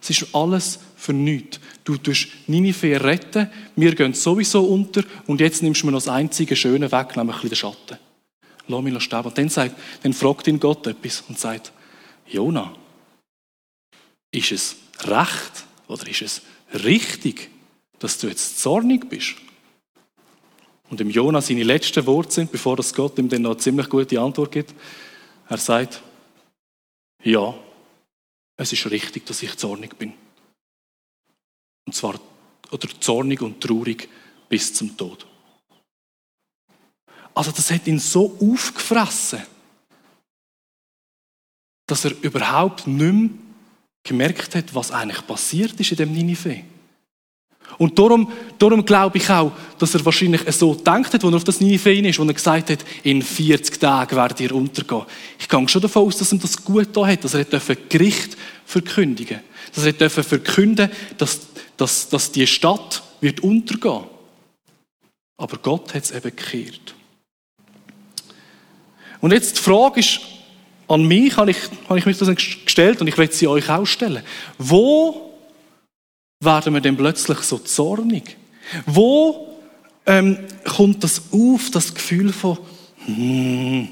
Es 0.00 0.10
ist 0.10 0.34
alles 0.34 0.78
für 0.96 1.12
nichts. 1.12 1.60
Du 1.84 1.96
tust 1.96 2.28
Ninive 2.46 3.02
retten, 3.02 3.50
wir 3.76 3.94
gehen 3.94 4.14
sowieso 4.14 4.64
unter 4.64 5.02
und 5.26 5.40
jetzt 5.40 5.62
nimmst 5.62 5.82
du 5.82 5.86
mir 5.86 5.92
noch 5.92 5.98
das 5.98 6.08
einzige 6.08 6.56
Schöne 6.56 6.90
weg, 6.90 7.16
nämlich 7.16 7.38
den 7.38 7.56
Schatten 7.56 7.98
lass 8.70 8.82
mich 8.82 9.02
sterben. 9.02 9.28
Und 9.28 9.38
dann, 9.38 9.48
sagt, 9.48 9.76
dann 10.02 10.12
fragt 10.12 10.46
ihn 10.46 10.60
Gott 10.60 10.86
etwas 10.86 11.22
und 11.28 11.38
sagt, 11.38 11.72
Jona, 12.26 12.72
ist 14.30 14.52
es 14.52 14.76
recht 15.02 15.64
oder 15.88 16.06
ist 16.06 16.22
es 16.22 16.42
richtig, 16.84 17.50
dass 17.98 18.18
du 18.18 18.28
jetzt 18.28 18.60
zornig 18.60 19.08
bist? 19.08 19.34
Und 20.88 21.00
im 21.00 21.10
Jona 21.10 21.40
seine 21.40 21.62
letzten 21.62 22.06
Worte 22.06 22.32
sind, 22.32 22.50
bevor 22.50 22.76
das 22.76 22.94
Gott 22.94 23.18
ihm 23.18 23.28
dann 23.28 23.42
noch 23.42 23.52
eine 23.52 23.58
ziemlich 23.58 23.88
gute 23.88 24.20
Antwort 24.20 24.52
gibt. 24.52 24.74
Er 25.48 25.58
sagt, 25.58 26.02
ja, 27.22 27.54
es 28.60 28.74
ist 28.74 28.90
richtig, 28.90 29.24
dass 29.24 29.42
ich 29.42 29.56
zornig 29.56 29.96
bin. 29.96 30.12
Und 31.86 31.94
zwar, 31.94 32.20
oder 32.70 32.88
zornig 33.00 33.40
und 33.40 33.58
traurig 33.58 34.06
bis 34.50 34.74
zum 34.74 34.94
Tod. 34.98 35.26
Also 37.34 37.52
das 37.52 37.70
hat 37.70 37.86
ihn 37.86 37.98
so 37.98 38.36
aufgefressen, 38.38 39.40
dass 41.86 42.04
er 42.04 42.12
überhaupt 42.22 42.86
nicht 42.86 43.00
mehr 43.00 43.30
gemerkt 44.02 44.54
hat, 44.54 44.74
was 44.74 44.90
eigentlich 44.90 45.26
passiert 45.26 45.80
ist 45.80 45.92
in 45.92 45.96
dem 45.96 46.12
Ninive. 46.12 46.62
Und 47.80 47.98
darum, 47.98 48.30
darum 48.58 48.84
glaube 48.84 49.16
ich 49.16 49.30
auch, 49.30 49.52
dass 49.78 49.94
er 49.94 50.04
wahrscheinlich 50.04 50.42
so 50.52 50.74
gedacht 50.74 51.14
hat, 51.14 51.24
als 51.24 51.32
er 51.32 51.36
auf 51.36 51.44
das 51.44 51.60
Ninive 51.62 51.94
ist, 51.94 52.18
wo 52.18 52.24
er 52.24 52.34
gesagt 52.34 52.68
hat, 52.68 52.84
in 53.04 53.22
40 53.22 53.80
Tagen 53.80 54.16
werdet 54.16 54.38
ihr 54.40 54.54
untergehen. 54.54 55.06
Ich 55.38 55.48
gehe 55.48 55.66
schon 55.66 55.80
davon 55.80 56.06
aus, 56.06 56.18
dass 56.18 56.30
ihm 56.30 56.38
das 56.38 56.62
gut 56.62 56.94
da 56.94 57.06
hat, 57.06 57.24
dass 57.24 57.32
er 57.32 57.46
Gericht 57.88 58.36
verkündigen 58.66 59.40
Dass 59.74 59.86
er 59.86 60.10
verkünden 60.10 60.90
dass, 61.16 61.40
dass, 61.78 62.10
dass 62.10 62.30
die 62.30 62.46
Stadt 62.46 63.02
wird 63.22 63.40
untergehen. 63.40 64.04
Aber 65.38 65.56
Gott 65.56 65.94
hat 65.94 66.04
es 66.04 66.10
eben 66.10 66.36
gekehrt. 66.36 66.94
Und 69.22 69.32
jetzt 69.32 69.56
die 69.56 69.62
Frage 69.62 70.00
ist 70.00 70.20
an 70.86 71.06
mich, 71.06 71.34
habe 71.34 71.52
ich, 71.52 71.56
habe 71.88 71.98
ich 71.98 72.04
mich 72.04 72.18
das 72.18 72.28
gestellt 72.28 73.00
und 73.00 73.06
ich 73.06 73.16
werde 73.16 73.32
sie 73.32 73.48
euch 73.48 73.70
auch 73.70 73.86
stellen. 73.86 74.22
Wo 74.58 75.29
werden 76.40 76.74
wir 76.74 76.80
denn 76.80 76.96
plötzlich 76.96 77.38
so 77.40 77.58
zornig? 77.58 78.36
Wo 78.86 79.60
ähm, 80.06 80.38
kommt 80.64 81.04
das 81.04 81.22
auf, 81.32 81.70
das 81.70 81.94
Gefühl 81.94 82.32
von, 82.32 82.58
hm, 83.04 83.88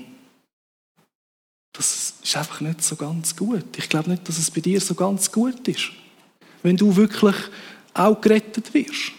das 1.73 2.15
ist 2.23 2.37
einfach 2.37 2.61
nicht 2.61 2.83
so 2.83 2.97
ganz 2.97 3.37
gut. 3.37 3.77
Ich 3.77 3.89
glaube 3.89 4.11
nicht, 4.11 4.29
dass 4.29 4.39
es 4.39 4.51
bei 4.51 4.61
dir 4.61 4.81
so 4.81 4.95
ganz 4.95 5.31
gut 5.31 5.69
ist. 5.69 5.91
Wenn 6.63 6.77
du 6.77 6.95
wirklich 6.97 7.37
auch 7.95 8.21
gerettet 8.21 8.75
wirst. 8.75 9.13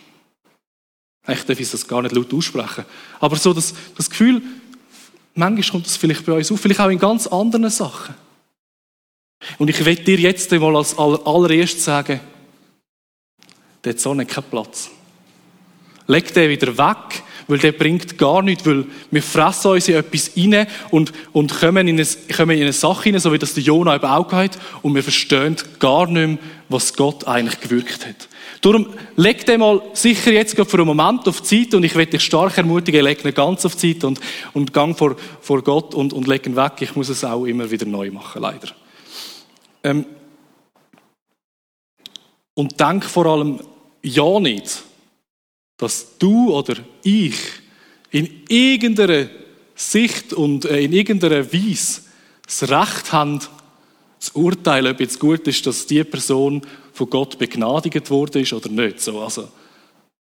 Eigentlich 1.25 1.45
darf 1.45 1.59
ich 1.59 1.71
das 1.71 1.87
gar 1.87 2.01
nicht 2.01 2.15
laut 2.15 2.33
aussprechen. 2.33 2.85
Aber 3.19 3.35
so 3.37 3.53
das, 3.53 3.73
das 3.95 4.09
Gefühl, 4.09 4.41
Manchmal 5.39 5.71
kommt 5.71 5.85
das 5.85 5.95
vielleicht 5.95 6.25
bei 6.25 6.33
uns 6.33 6.51
auf, 6.51 6.59
vielleicht 6.59 6.81
auch 6.81 6.89
in 6.89 6.99
ganz 6.99 7.25
anderen 7.25 7.69
Sachen. 7.69 8.13
Und 9.57 9.69
ich 9.69 9.85
will 9.85 9.95
dir 9.95 10.19
jetzt 10.19 10.51
einmal 10.51 10.75
als 10.75 10.97
allererstes 10.97 11.85
sagen, 11.85 12.19
der 13.83 13.93
hat 13.93 13.99
so 13.99 14.13
keinen 14.13 14.27
Platz. 14.49 14.89
Leg 16.07 16.33
den 16.33 16.49
wieder 16.49 16.77
weg, 16.77 17.23
weil 17.47 17.59
der 17.59 17.71
bringt 17.71 18.17
gar 18.17 18.41
nichts, 18.41 18.65
weil 18.65 18.85
wir 19.11 19.23
fressen 19.23 19.71
uns 19.71 19.87
in 19.87 19.95
etwas 19.95 20.31
rein 20.35 20.67
und, 20.91 21.11
und 21.33 21.59
kommen, 21.59 21.87
in 21.87 21.95
eine, 21.97 22.07
kommen 22.35 22.57
in 22.57 22.63
eine 22.63 22.73
Sache 22.73 23.03
hinein, 23.03 23.21
so 23.21 23.31
wie 23.31 23.39
das 23.39 23.53
der 23.53 23.63
Jonah 23.63 23.95
eben 23.95 24.05
auch 24.05 24.31
hat, 24.31 24.57
und 24.81 24.95
wir 24.95 25.03
verstehen 25.03 25.55
gar 25.79 26.07
nicht 26.07 26.27
mehr, 26.27 26.37
was 26.67 26.95
Gott 26.95 27.27
eigentlich 27.27 27.59
gewirkt 27.59 28.05
hat. 28.07 28.27
Darum 28.61 28.87
leg 29.15 29.45
den 29.45 29.61
mal 29.61 29.81
sicher 29.93 30.31
jetzt 30.31 30.55
für 30.55 30.77
einen 30.77 30.87
Moment 30.87 31.27
auf 31.27 31.41
die 31.41 31.63
Zeit 31.63 31.73
und 31.73 31.83
ich 31.83 31.95
werde 31.95 32.11
dich 32.11 32.23
stark 32.23 32.57
ermutigen, 32.57 33.03
leg 33.03 33.23
ihn 33.23 33.33
ganz 33.33 33.65
auf 33.65 33.75
die 33.75 33.93
Zeit 33.93 34.03
und, 34.03 34.19
und 34.53 34.73
gang 34.73 34.97
vor, 34.97 35.15
vor 35.41 35.63
Gott 35.63 35.95
und, 35.95 36.11
und 36.13 36.27
leg 36.27 36.45
ihn 36.45 36.55
weg. 36.55 36.73
Ich 36.81 36.95
muss 36.95 37.09
es 37.09 37.23
auch 37.23 37.45
immer 37.45 37.71
wieder 37.71 37.85
neu 37.85 38.11
machen, 38.11 38.41
leider. 38.41 38.69
Ähm, 39.83 40.05
und 42.59 42.77
denk 42.77 43.05
vor 43.05 43.25
allem 43.25 43.61
ja 44.03 44.37
nicht, 44.37 44.83
dass 45.77 46.17
du 46.17 46.53
oder 46.53 46.75
ich 47.03 47.37
in 48.11 48.43
irgendeiner 48.49 49.29
Sicht 49.75 50.33
und 50.33 50.65
äh, 50.65 50.81
in 50.81 50.91
irgendeiner 50.91 51.53
Weise 51.53 52.01
das 52.45 52.63
Recht 52.63 53.13
haben, 53.13 53.39
zu 54.19 54.35
urteilen, 54.35 54.91
ob 54.91 54.99
jetzt 54.99 55.21
gut 55.21 55.47
ist, 55.47 55.65
dass 55.67 55.87
die 55.87 56.03
Person 56.03 56.61
von 56.91 57.09
Gott 57.09 57.39
begnadigt 57.39 58.09
worden 58.09 58.41
ist 58.41 58.51
oder 58.51 58.67
nicht. 58.67 58.99
So, 58.99 59.21
also, 59.21 59.47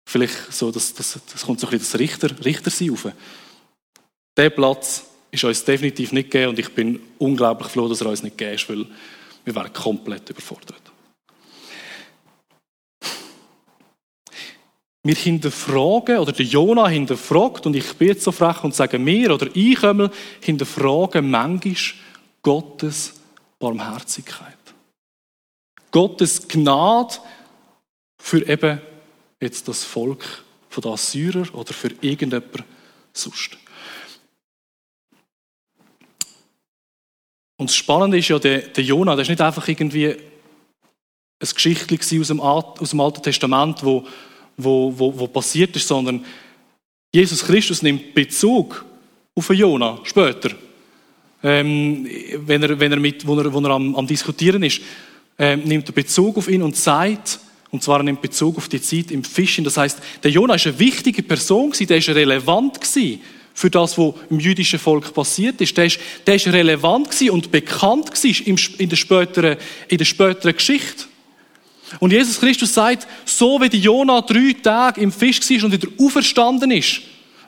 vielleicht 0.03 0.51
so, 0.51 0.71
das, 0.71 0.91
das, 0.95 1.19
das 1.31 1.45
kommt 1.45 1.59
so 1.59 1.67
ein 1.67 1.77
bisschen 1.77 1.91
das 1.91 1.99
Richter, 1.99 2.43
Richtersein 2.43 2.89
auf. 2.89 3.09
Der 4.35 4.49
Platz 4.49 5.05
ist 5.29 5.43
uns 5.43 5.63
definitiv 5.63 6.11
nicht 6.13 6.31
gegeben 6.31 6.49
und 6.49 6.57
ich 6.57 6.69
bin 6.69 6.99
unglaublich 7.19 7.67
froh, 7.67 7.87
dass 7.87 8.01
er 8.01 8.09
uns 8.09 8.23
nicht 8.23 8.39
gegeben 8.39 8.55
ist, 8.55 8.67
weil 8.69 8.87
wir 9.45 9.53
wären 9.53 9.71
komplett 9.71 10.31
überfordert. 10.31 10.82
Wir 15.05 15.15
hinterfragen, 15.15 16.17
oder 16.17 16.31
der 16.31 16.45
Jonah 16.45 16.87
hinterfragt, 16.87 17.65
und 17.65 17.75
ich 17.75 17.93
bin 17.95 18.07
jetzt 18.07 18.23
so 18.23 18.31
frech 18.31 18.63
und 18.63 18.73
sage 18.73 18.97
mir, 18.97 19.33
oder 19.33 19.47
ich 19.53 19.83
einmal, 19.83 20.09
hinterfragen 20.39 21.29
manchmal 21.29 21.75
Gottes 22.41 23.13
Barmherzigkeit. 23.59 24.57
Gottes 25.91 26.47
Gnade 26.47 27.15
für 28.17 28.47
eben 28.47 28.81
jetzt 29.41 29.67
das 29.67 29.83
Volk 29.83 30.43
von 30.69 30.81
den 30.81 30.93
Assyrer 30.93 31.53
oder 31.53 31.73
für 31.73 31.91
irgendjemand 31.99 32.63
sonst. 33.11 33.57
Und 37.57 37.69
das 37.69 37.75
Spannende 37.75 38.17
ist 38.17 38.29
ja, 38.29 38.39
der, 38.39 38.59
der 38.59 38.83
Jonah, 38.83 39.15
der 39.15 39.23
ist 39.23 39.29
nicht 39.29 39.41
einfach 39.41 39.67
irgendwie 39.67 40.11
ein 40.11 41.49
Geschichtchen 41.53 42.21
aus 42.21 42.27
dem, 42.27 42.39
aus 42.39 42.89
dem 42.89 42.99
Alten 43.01 43.21
Testament, 43.21 43.83
wo, 43.83 44.07
wo, 44.57 44.93
wo, 44.95 45.17
wo 45.17 45.27
passiert 45.27 45.75
ist, 45.75 45.87
sondern 45.87 46.23
Jesus 47.13 47.43
Christus 47.43 47.81
nimmt 47.81 48.13
Bezug 48.13 48.85
auf 49.35 49.47
den 49.47 49.57
Jonah 49.57 49.99
später 50.03 50.51
ähm, 51.43 52.07
wenn 52.45 52.63
er, 52.63 52.79
wenn 52.79 52.91
er 52.91 52.99
mit, 52.99 53.27
wo 53.27 53.37
er, 53.37 53.53
wo 53.53 53.59
er 53.59 53.71
am, 53.71 53.95
am 53.95 54.07
Diskutieren 54.07 54.63
ist, 54.63 54.81
ähm, 55.37 55.61
nimmt 55.65 55.87
er 55.89 55.93
Bezug 55.93 56.37
auf 56.37 56.47
ihn 56.47 56.61
und 56.61 56.75
sagt, 56.75 57.39
Und 57.73 57.83
zwar 57.83 58.05
in 58.07 58.21
Bezug 58.21 58.57
auf 58.57 58.69
die 58.69 58.81
Zeit 58.81 59.09
im 59.09 59.23
Fischen. 59.23 59.63
Das 59.63 59.77
heißt, 59.77 59.97
der 60.23 60.29
Jona 60.29 60.55
ist 60.55 60.67
eine 60.67 60.77
wichtige 60.77 61.23
Person 61.23 61.71
gewesen, 61.71 61.87
der 61.87 61.97
ist 61.97 62.09
relevant 62.09 62.79
gewesen 62.79 63.19
für 63.55 63.69
das, 63.69 63.97
was 63.97 64.13
im 64.29 64.39
jüdischen 64.39 64.79
Volk 64.79 65.11
passiert 65.13 65.59
ist. 65.59 65.75
Der 65.75 65.85
ist, 65.85 65.99
der 66.25 66.35
ist 66.35 66.47
relevant 66.47 67.09
gewesen 67.09 67.31
und 67.31 67.51
bekannt 67.51 68.11
gewesen 68.13 68.57
in 68.77 68.89
der 68.89 68.95
späteren, 68.95 69.57
in 69.87 69.97
der 69.97 70.05
späteren 70.05 70.55
Geschichte. 70.55 71.05
Und 71.99 72.11
Jesus 72.11 72.39
Christus 72.39 72.73
sagt, 72.73 73.07
so 73.25 73.59
wie 73.61 73.69
die 73.69 73.79
Jona 73.79 74.21
drei 74.21 74.53
Tage 74.53 75.01
im 75.01 75.11
Fisch 75.11 75.39
war 75.41 75.65
und 75.65 75.71
wieder 75.71 75.87
auferstanden 75.99 76.71
ist, 76.71 77.01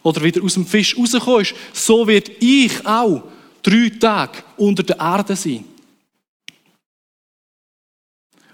oder 0.05 0.21
wieder 0.21 0.43
aus 0.43 0.53
dem 0.53 0.67
Fisch 0.67 0.95
rausgekommen 0.95 1.41
ist, 1.41 1.55
so 1.73 2.07
wird 2.07 2.29
ich 2.39 2.85
auch 2.85 3.23
drei 3.63 3.91
Tage 3.99 4.43
unter 4.55 4.83
der 4.83 4.99
Erde 4.99 5.35
sein. 5.35 5.65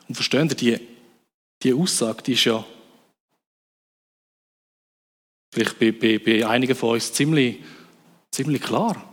Und 0.08 0.16
verstehen 0.16 0.50
Sie, 0.50 0.56
die, 0.56 0.80
die 1.62 1.74
Aussage, 1.74 2.24
die 2.24 2.34
ist 2.34 2.46
ja 2.46 2.66
vielleicht 5.54 5.78
bei, 5.78 5.92
bei, 5.92 6.20
bei 6.20 6.48
einigen 6.48 6.76
von 6.76 6.92
uns 6.92 7.12
ziemlich, 7.12 7.60
ziemlich 8.32 8.62
klar. 8.62 9.04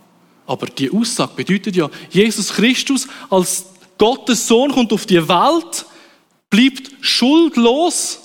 Aber 0.45 0.67
die 0.67 0.89
Aussage 0.91 1.33
bedeutet 1.35 1.75
ja, 1.75 1.89
Jesus 2.09 2.53
Christus 2.53 3.07
als 3.29 3.65
Gottes 3.97 4.47
Sohn 4.47 4.71
kommt 4.71 4.93
auf 4.93 5.05
die 5.05 5.27
Welt, 5.27 5.85
bleibt 6.49 6.91
schuldlos, 7.01 8.19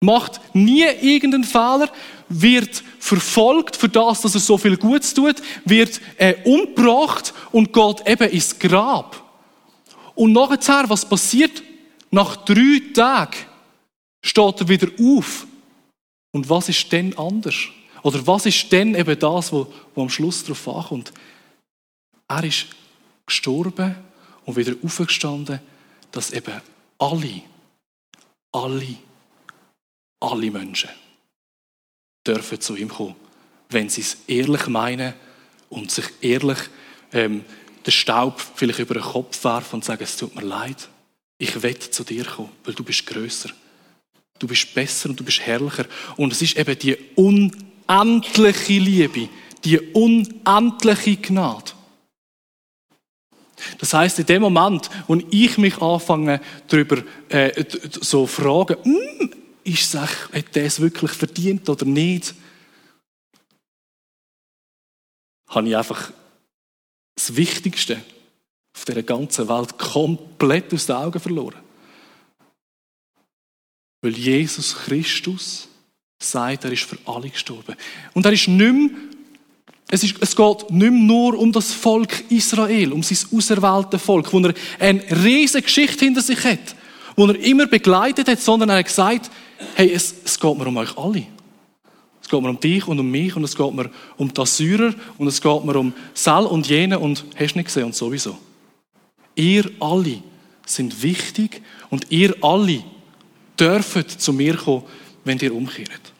macht 0.00 0.40
nie 0.54 0.84
irgendeinen 0.84 1.44
Fehler, 1.44 1.90
wird 2.28 2.82
verfolgt 2.98 3.76
für 3.76 3.88
das, 3.88 4.22
dass 4.22 4.34
er 4.34 4.40
so 4.40 4.58
viel 4.58 4.76
Gutes 4.76 5.14
tut, 5.14 5.36
wird 5.64 6.00
äh, 6.16 6.36
umgebracht 6.44 7.34
und 7.52 7.72
geht 7.72 8.06
eben 8.06 8.30
ins 8.30 8.58
Grab. 8.58 9.22
Und 10.14 10.32
nachher, 10.32 10.88
was 10.88 11.08
passiert? 11.08 11.62
Nach 12.10 12.36
drei 12.36 12.80
Tagen 12.94 13.36
steht 14.22 14.60
er 14.60 14.68
wieder 14.68 14.88
auf. 15.00 15.46
Und 16.32 16.48
was 16.48 16.68
ist 16.68 16.90
denn 16.92 17.16
anders? 17.18 17.56
Oder 18.02 18.26
was 18.26 18.46
ist 18.46 18.70
denn 18.70 18.94
eben 18.94 19.18
das, 19.18 19.52
wo, 19.52 19.72
wo 19.94 20.02
am 20.02 20.10
Schluss 20.10 20.42
darauf 20.44 20.68
ankommt? 20.68 21.12
Er 22.28 22.44
ist 22.44 22.66
gestorben 23.26 23.94
und 24.44 24.56
wieder 24.56 24.74
aufgestanden, 24.82 25.60
dass 26.12 26.30
eben 26.30 26.60
alle, 27.04 27.42
alle, 28.52 28.96
alle 30.20 30.50
Menschen 30.50 30.90
dürfen 32.26 32.60
zu 32.60 32.76
ihm 32.76 32.88
kommen, 32.88 33.16
wenn 33.68 33.88
sie 33.88 34.00
es 34.00 34.16
ehrlich 34.26 34.66
meinen 34.68 35.12
und 35.68 35.90
sich 35.90 36.06
ehrlich 36.22 36.58
ähm, 37.12 37.44
den 37.84 37.92
Staub 37.92 38.40
vielleicht 38.40 38.78
über 38.78 38.94
den 38.94 39.02
Kopf 39.02 39.44
werfen 39.44 39.76
und 39.76 39.84
sagen, 39.84 40.02
es 40.02 40.16
tut 40.16 40.34
mir 40.34 40.42
leid. 40.42 40.88
Ich 41.36 41.62
will 41.62 41.78
zu 41.78 42.04
dir 42.04 42.24
kommen, 42.24 42.52
weil 42.64 42.74
du 42.74 42.82
bist 42.82 43.06
größer. 43.06 43.50
Du 44.38 44.46
bist 44.46 44.72
besser 44.72 45.10
und 45.10 45.20
du 45.20 45.24
bist 45.24 45.40
herrlicher. 45.40 45.84
Und 46.16 46.32
es 46.32 46.40
ist 46.40 46.56
eben 46.56 46.78
die 46.78 46.96
unendliche 47.16 48.78
Liebe, 48.78 49.28
die 49.62 49.78
unendliche 49.78 51.16
Gnade. 51.16 51.72
Das 53.78 53.94
heißt, 53.94 54.18
in 54.18 54.26
dem 54.26 54.42
Moment, 54.42 54.90
wo 55.06 55.16
ich 55.30 55.58
mich 55.58 55.80
anfange, 55.80 56.40
darüber 56.68 57.02
äh, 57.28 57.64
so 58.00 58.26
fragen, 58.26 58.76
hm, 58.82 59.30
ist 59.64 59.94
es, 59.94 60.00
hat 60.00 60.56
es 60.56 60.80
wirklich 60.80 61.12
verdient 61.12 61.68
oder 61.68 61.84
nicht, 61.84 62.34
habe 65.48 65.68
ich 65.68 65.76
einfach 65.76 66.12
das 67.14 67.36
Wichtigste 67.36 68.00
auf 68.74 68.84
der 68.84 69.02
ganzen 69.02 69.48
Welt 69.48 69.78
komplett 69.78 70.72
aus 70.74 70.86
den 70.86 70.96
Augen 70.96 71.20
verloren. 71.20 71.60
Weil 74.02 74.12
Jesus 74.12 74.74
Christus 74.74 75.68
sagt, 76.18 76.64
er 76.64 76.72
ist 76.72 76.82
für 76.82 76.98
alle 77.06 77.30
gestorben. 77.30 77.76
Und 78.12 78.26
er 78.26 78.32
ist 78.32 78.48
nicht 78.48 78.72
mehr, 78.72 78.90
es, 79.94 80.02
ist, 80.02 80.16
es 80.20 80.34
geht 80.34 80.70
nicht 80.70 80.72
mehr 80.72 80.90
nur 80.90 81.38
um 81.38 81.52
das 81.52 81.72
Volk 81.72 82.24
Israel, 82.28 82.92
um 82.92 83.02
sein 83.04 83.18
auserwählte 83.32 83.98
Volk, 84.00 84.32
wo 84.32 84.40
er 84.40 84.52
eine 84.80 85.02
riesige 85.24 85.62
Geschichte 85.62 86.04
hinter 86.04 86.20
sich 86.20 86.42
hat, 86.42 86.74
wo 87.14 87.26
er 87.26 87.38
immer 87.38 87.66
begleitet 87.66 88.26
hat, 88.26 88.40
sondern 88.40 88.70
er 88.70 88.78
hat 88.78 88.86
gesagt, 88.86 89.30
hey, 89.76 89.92
es, 89.92 90.12
es 90.24 90.40
geht 90.40 90.58
mir 90.58 90.66
um 90.66 90.76
euch 90.78 90.98
alle. 90.98 91.26
Es 92.20 92.28
geht 92.28 92.42
mir 92.42 92.50
um 92.50 92.58
dich 92.58 92.88
und 92.88 92.98
um 92.98 93.08
mich 93.08 93.36
und 93.36 93.44
es 93.44 93.54
geht 93.54 93.72
mir 93.72 93.88
um 94.16 94.34
die 94.34 94.40
Assyrer 94.40 94.94
und 95.16 95.28
es 95.28 95.40
geht 95.40 95.64
mir 95.64 95.76
um 95.76 95.92
Sal 96.12 96.46
und 96.46 96.66
jene 96.66 96.98
und 96.98 97.24
hast 97.36 97.54
nicht 97.54 97.66
gesehen 97.66 97.84
und 97.84 97.94
sowieso. 97.94 98.36
Ihr 99.36 99.70
alle 99.78 100.22
sind 100.66 101.02
wichtig 101.04 101.62
und 101.90 102.10
ihr 102.10 102.34
alle 102.42 102.82
dürft 103.60 104.10
zu 104.20 104.32
mir 104.32 104.56
kommen, 104.56 104.82
wenn 105.24 105.38
ihr 105.38 105.54
umkehrt. 105.54 106.13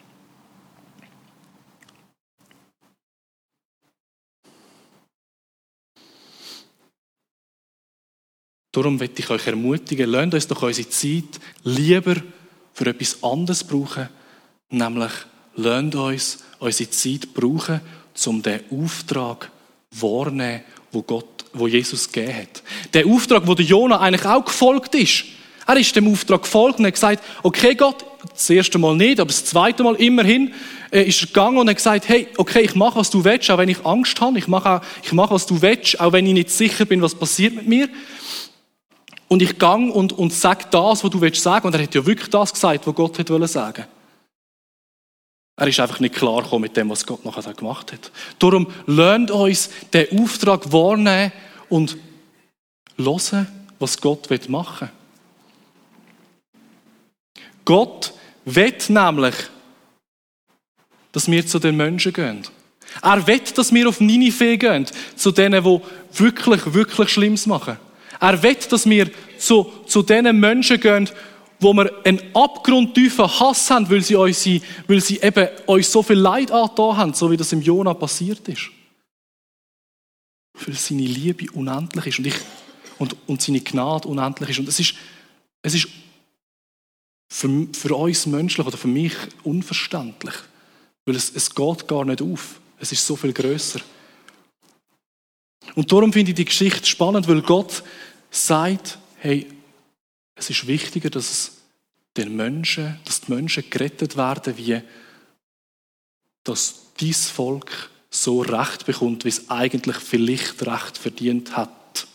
Darum 8.75 8.97
möchte 8.97 9.21
ich 9.21 9.29
euch 9.29 9.47
ermutigen, 9.47 10.09
lasst 10.09 10.33
uns 10.33 10.47
doch 10.47 10.61
unsere 10.61 10.89
Zeit 10.89 11.39
lieber 11.63 12.15
für 12.73 12.87
etwas 12.87 13.23
anderes 13.23 13.63
brauchen, 13.63 14.09
nämlich 14.69 15.11
lasst 15.55 15.95
uns 15.95 16.43
unsere 16.59 16.89
Zeit 16.89 17.33
brauchen, 17.33 17.79
um 18.25 18.41
den 18.41 18.59
Auftrag 18.69 19.49
wahrnehmen, 19.91 20.59
wo 20.91 21.03
Gott, 21.03 21.45
wo 21.53 21.69
Jesus 21.69 22.11
gegeben 22.11 22.35
hat. 22.35 22.63
Der 22.93 23.05
Auftrag, 23.05 23.47
wo 23.47 23.55
der 23.55 23.63
Jonah 23.63 24.01
eigentlich 24.01 24.25
auch 24.25 24.43
gefolgt 24.43 24.93
ist. 24.95 25.23
Er 25.65 25.77
ist 25.77 25.95
dem 25.95 26.11
Auftrag 26.11 26.43
gefolgt 26.43 26.79
und 26.79 26.85
hat 26.85 26.95
gesagt, 26.95 27.23
okay 27.43 27.75
Gott, 27.75 28.03
das 28.29 28.49
erste 28.49 28.77
Mal 28.77 28.97
nicht, 28.97 29.21
aber 29.21 29.29
das 29.29 29.45
zweite 29.45 29.83
Mal 29.83 29.95
immerhin, 29.95 30.53
äh, 30.91 31.03
ist 31.03 31.21
er 31.21 31.27
gegangen 31.27 31.59
und 31.59 31.69
hat 31.69 31.77
gesagt, 31.77 32.09
hey, 32.09 32.27
okay, 32.35 32.59
ich 32.59 32.75
mache, 32.75 32.99
was 32.99 33.09
du 33.09 33.23
willst, 33.23 33.49
auch 33.49 33.57
wenn 33.57 33.69
ich 33.69 33.85
Angst 33.85 34.19
habe, 34.19 34.37
ich 34.37 34.49
mache, 34.49 34.81
ich 35.01 35.13
mache, 35.13 35.33
was 35.33 35.45
du 35.45 35.61
willst, 35.61 35.97
auch 36.01 36.11
wenn 36.11 36.27
ich 36.27 36.33
nicht 36.33 36.51
sicher 36.51 36.83
bin, 36.83 37.01
was 37.01 37.15
passiert 37.15 37.55
mit 37.55 37.67
mir. 37.67 37.87
Und 39.27 39.41
ich 39.41 39.57
gang 39.57 39.93
und, 39.93 40.13
und 40.13 40.33
sag 40.33 40.69
das, 40.71 41.03
was 41.03 41.11
du 41.11 41.19
willst 41.19 41.41
sagen. 41.41 41.67
Und 41.67 41.73
er 41.73 41.83
hat 41.83 41.95
ja 41.95 42.05
wirklich 42.05 42.29
das 42.29 42.53
gesagt, 42.53 42.85
was 42.85 42.95
Gott 42.95 43.29
wollen 43.29 43.47
sagen. 43.47 43.85
Er 45.57 45.67
ist 45.67 45.79
einfach 45.79 45.99
nicht 45.99 46.15
klar 46.15 46.43
gekommen 46.43 46.63
mit 46.63 46.75
dem, 46.75 46.89
was 46.89 47.05
Gott 47.05 47.23
nachher 47.23 47.53
gemacht 47.53 47.93
hat. 47.93 48.11
Darum 48.39 48.67
lernt 48.87 49.31
uns 49.31 49.69
den 49.93 50.19
Auftrag 50.19 50.71
wahrnehmen 50.71 51.31
und 51.69 51.97
hören, 52.97 53.47
was 53.79 53.99
Gott 53.99 54.29
machen 54.49 54.89
will. 54.89 56.61
Gott 57.63 58.13
will 58.43 58.75
nämlich, 58.89 59.35
dass 61.11 61.31
wir 61.31 61.47
zu 61.47 61.59
den 61.59 61.77
Menschen 61.77 62.13
gehen. 62.13 62.43
Er 63.01 63.25
will, 63.25 63.41
dass 63.55 63.73
wir 63.73 63.89
auf 63.89 63.99
Ninive 63.99 64.57
gehen, 64.57 64.85
zu 65.15 65.31
denen, 65.31 65.63
die 65.63 65.81
wirklich, 66.19 66.73
wirklich 66.73 67.09
Schlimmes 67.09 67.45
machen. 67.45 67.77
Er 68.19 68.41
will, 68.41 68.57
dass 68.69 68.89
wir 68.89 69.09
zu, 69.37 69.71
zu 69.85 70.01
den 70.01 70.39
Menschen 70.39 70.79
gehen, 70.79 71.09
wo 71.59 71.73
wir 71.73 71.91
einen 72.05 72.21
abgrundtiefen 72.33 73.27
Hass 73.27 73.69
haben, 73.69 73.89
weil 73.89 74.01
sie, 74.01 74.15
uns, 74.15 74.45
weil 74.87 75.01
sie 75.01 75.19
eben 75.19 75.47
uns 75.65 75.91
so 75.91 76.03
viel 76.03 76.17
Leid 76.17 76.51
angetan 76.51 76.97
haben, 76.97 77.13
so 77.13 77.31
wie 77.31 77.37
das 77.37 77.53
im 77.53 77.61
Jona 77.61 77.93
passiert 77.93 78.47
ist. 78.47 78.69
Weil 80.65 80.75
seine 80.75 81.01
Liebe 81.01 81.51
unendlich 81.53 82.07
ist 82.07 82.19
und, 82.19 82.27
ich, 82.27 82.35
und, 82.97 83.15
und 83.27 83.41
seine 83.41 83.61
Gnade 83.61 84.07
unendlich 84.07 84.49
ist. 84.49 84.59
Und 84.59 84.69
es 84.69 84.79
ist, 84.79 84.95
es 85.61 85.75
ist 85.75 85.87
für, 87.29 87.67
für 87.73 87.95
uns 87.95 88.25
menschlich 88.25 88.65
oder 88.65 88.77
für 88.77 88.87
mich 88.87 89.13
unverständlich, 89.43 90.35
weil 91.05 91.15
es, 91.15 91.31
es 91.33 91.53
geht 91.53 91.87
gar 91.87 92.05
nicht 92.05 92.21
auf. 92.21 92.59
Es 92.79 92.91
ist 92.91 93.05
so 93.05 93.15
viel 93.15 93.33
größer. 93.33 93.79
Und 95.73 95.91
darum 95.91 96.13
finde 96.13 96.31
ich 96.31 96.35
die 96.35 96.45
Geschichte 96.45 96.85
spannend, 96.85 97.27
weil 97.27 97.41
Gott 97.41 97.83
sagt, 98.29 98.99
hey, 99.17 99.47
es 100.35 100.49
ist 100.49 100.67
wichtiger, 100.67 101.09
dass 101.09 101.31
es 101.31 101.51
den 102.15 102.35
Menschen, 102.35 102.99
dass 103.05 103.21
die 103.21 103.33
Menschen 103.33 103.69
gerettet 103.69 104.15
werden, 104.15 104.57
wie 104.57 104.81
dass 106.43 106.93
dies 106.99 107.29
Volk 107.29 107.89
so 108.09 108.41
Recht 108.41 108.85
bekommt, 108.85 109.25
wie 109.25 109.29
es 109.29 109.49
eigentlich 109.49 109.97
vielleicht 109.97 110.65
Recht 110.65 110.97
verdient 110.97 111.57
hat. 111.57 112.07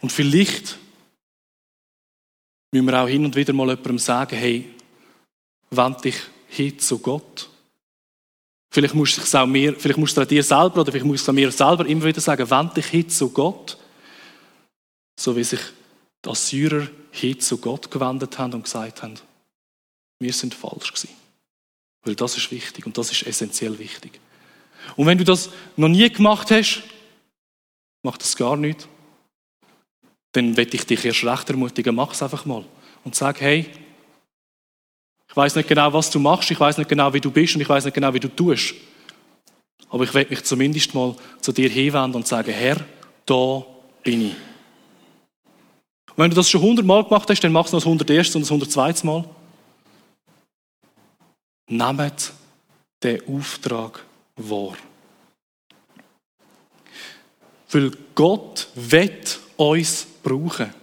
Und 0.00 0.10
vielleicht 0.10 0.78
müssen 2.72 2.86
wir 2.86 3.02
auch 3.02 3.08
hin 3.08 3.24
und 3.24 3.36
wieder 3.36 3.52
mal 3.52 3.68
jemandem 3.68 3.98
sagen, 3.98 4.36
hey, 4.36 4.68
wend 5.72 6.04
dich 6.04 6.16
hin 6.48 6.78
zu 6.78 6.98
Gott. 6.98 7.48
Vielleicht 8.70 8.94
musst 8.94 9.18
du 9.18 9.22
es 9.22 9.34
auch 9.34 9.46
mir, 9.46 9.74
vielleicht 9.74 9.98
musst 9.98 10.16
du 10.16 10.24
dir 10.24 10.42
selber 10.42 10.80
oder 10.80 10.92
vielleicht 10.92 11.06
musst 11.06 11.26
du 11.26 11.32
mir 11.32 11.50
selber 11.50 11.86
immer 11.86 12.04
wieder 12.04 12.20
sagen, 12.20 12.48
wend 12.48 12.76
dich 12.76 12.86
hin 12.86 13.08
zu 13.08 13.30
Gott. 13.30 13.76
So 15.18 15.36
wie 15.36 15.44
sich 15.44 15.60
die 16.24 16.30
Assyrer 16.30 16.88
hin 17.10 17.38
zu 17.40 17.58
Gott 17.58 17.90
gewendet 17.90 18.38
haben 18.38 18.54
und 18.54 18.64
gesagt 18.64 19.02
haben, 19.02 19.14
wir 20.18 20.32
sind 20.32 20.54
falsch 20.54 20.92
gewesen. 20.92 21.10
Weil 22.04 22.14
das 22.14 22.36
ist 22.36 22.50
wichtig 22.50 22.86
und 22.86 22.96
das 22.96 23.12
ist 23.12 23.26
essentiell 23.26 23.78
wichtig. 23.78 24.18
Und 24.96 25.06
wenn 25.06 25.18
du 25.18 25.24
das 25.24 25.50
noch 25.76 25.88
nie 25.88 26.08
gemacht 26.10 26.50
hast, 26.50 26.82
macht 28.02 28.22
das 28.22 28.36
gar 28.36 28.56
nicht, 28.56 28.88
dann 30.32 30.56
werde 30.56 30.74
ich 30.74 30.86
dich 30.86 31.04
erst 31.04 31.24
recht 31.24 31.50
ermutigen, 31.50 31.94
mach 31.94 32.12
es 32.12 32.22
einfach 32.22 32.44
mal. 32.46 32.64
Und 33.04 33.14
sag, 33.14 33.40
hey, 33.40 33.70
ich 35.32 35.36
weiß 35.36 35.56
nicht 35.56 35.66
genau, 35.66 35.90
was 35.94 36.10
du 36.10 36.18
machst, 36.18 36.50
ich 36.50 36.60
weiß 36.60 36.76
nicht 36.76 36.90
genau, 36.90 37.10
wie 37.14 37.20
du 37.20 37.30
bist 37.30 37.54
und 37.54 37.62
ich 37.62 37.68
weiß 37.68 37.86
nicht 37.86 37.94
genau, 37.94 38.12
wie 38.12 38.20
du 38.20 38.28
tust. 38.28 38.74
Aber 39.88 40.04
ich 40.04 40.12
werde 40.12 40.28
mich 40.28 40.44
zumindest 40.44 40.92
mal 40.94 41.16
zu 41.40 41.52
dir 41.52 41.70
hinwenden 41.70 42.16
und 42.16 42.28
sagen, 42.28 42.52
Herr, 42.52 42.76
da 43.24 43.64
bin 44.02 44.26
ich. 44.26 44.34
Und 46.10 46.18
wenn 46.18 46.28
du 46.28 46.36
das 46.36 46.50
schon 46.50 46.60
hundertmal 46.60 47.02
gemacht 47.04 47.30
hast, 47.30 47.40
dann 47.40 47.50
mach 47.50 47.64
es 47.64 47.72
noch 47.72 47.80
das 47.80 47.86
hunderterste 47.86 48.36
und 48.36 48.42
das 48.42 48.50
hundertzweite 48.50 49.06
Mal. 49.06 49.24
Nehmt 51.70 52.32
den 53.02 53.26
Auftrag 53.26 54.04
wahr. 54.36 54.76
Weil 57.70 57.90
Gott 58.14 58.68
wird 58.74 59.40
uns 59.56 60.06
brauchen. 60.22 60.74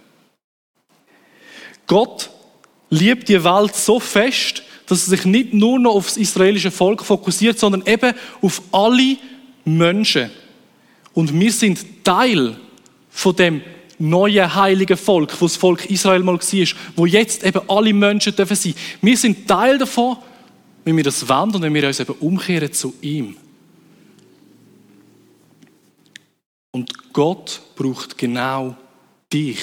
Gott 1.86 2.30
liebt 2.90 3.28
die 3.28 3.42
Welt 3.42 3.74
so 3.74 3.98
fest, 4.00 4.62
dass 4.86 5.06
er 5.06 5.10
sich 5.16 5.24
nicht 5.24 5.54
nur 5.54 5.78
noch 5.78 5.94
auf 5.94 6.08
das 6.08 6.16
israelische 6.16 6.70
Volk 6.70 7.04
fokussiert, 7.04 7.58
sondern 7.58 7.86
eben 7.86 8.12
auf 8.42 8.60
alle 8.72 9.16
Menschen. 9.64 10.30
Und 11.14 11.38
wir 11.38 11.52
sind 11.52 12.04
Teil 12.04 12.56
von 13.08 13.36
dem 13.36 13.62
neuen 13.98 14.54
heiligen 14.54 14.96
Volk, 14.96 15.40
wo 15.40 15.44
das 15.44 15.56
Volk 15.56 15.88
Israel 15.90 16.22
mal 16.22 16.38
war, 16.38 16.68
wo 16.96 17.06
jetzt 17.06 17.44
eben 17.44 17.60
alle 17.68 17.92
Menschen 17.92 18.34
dürfen 18.34 18.56
sein. 18.56 18.74
Wir 19.00 19.16
sind 19.16 19.46
Teil 19.46 19.78
davon, 19.78 20.16
wenn 20.84 20.96
wir 20.96 21.04
das 21.04 21.28
wollen 21.28 21.54
und 21.54 21.62
wenn 21.62 21.74
wir 21.74 21.86
uns 21.86 22.00
eben 22.00 22.14
umkehren 22.14 22.72
zu 22.72 22.94
ihm. 23.00 23.36
Und 26.72 27.12
Gott 27.12 27.60
braucht 27.76 28.16
genau 28.16 28.76
dich. 29.32 29.60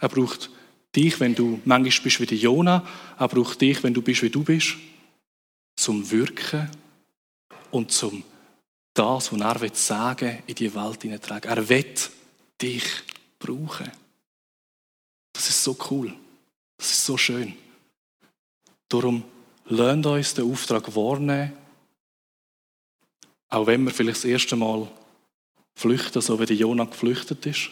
Er 0.00 0.08
braucht 0.08 0.50
dich, 0.96 1.20
wenn 1.20 1.34
du 1.34 1.60
manchmal 1.64 2.04
bist 2.04 2.20
wie 2.20 2.26
der 2.26 2.38
Jona. 2.38 2.86
Er 3.18 3.28
braucht 3.28 3.60
dich, 3.60 3.82
wenn 3.82 3.94
du 3.94 4.02
bist 4.02 4.22
wie 4.22 4.30
du 4.30 4.42
bist. 4.42 4.76
Zum 5.76 6.10
Wirken 6.10 6.70
und 7.70 7.92
zum 7.92 8.24
das, 8.94 9.30
was 9.30 9.62
er 9.62 9.74
sagen 9.74 10.28
will, 10.28 10.42
in 10.46 10.54
die 10.54 10.74
Welt 10.74 11.02
hineintragen. 11.02 11.50
Er 11.50 11.68
will 11.68 11.94
dich 12.60 12.84
brauchen. 13.38 13.92
Das 15.32 15.50
ist 15.50 15.62
so 15.62 15.76
cool. 15.90 16.14
Das 16.78 16.90
ist 16.90 17.04
so 17.04 17.16
schön. 17.18 17.54
Darum 18.88 19.22
lernt 19.66 20.06
uns 20.06 20.34
den 20.34 20.50
Auftrag 20.50 20.94
wahrnehmen, 20.94 21.52
auch 23.48 23.66
wenn 23.66 23.84
wir 23.84 23.92
vielleicht 23.92 24.18
das 24.18 24.24
erste 24.24 24.56
Mal 24.56 24.90
flüchten, 25.74 26.22
so 26.22 26.38
wie 26.40 26.46
der 26.46 26.56
Jonah 26.56 26.84
geflüchtet 26.84 27.44
ist. 27.46 27.70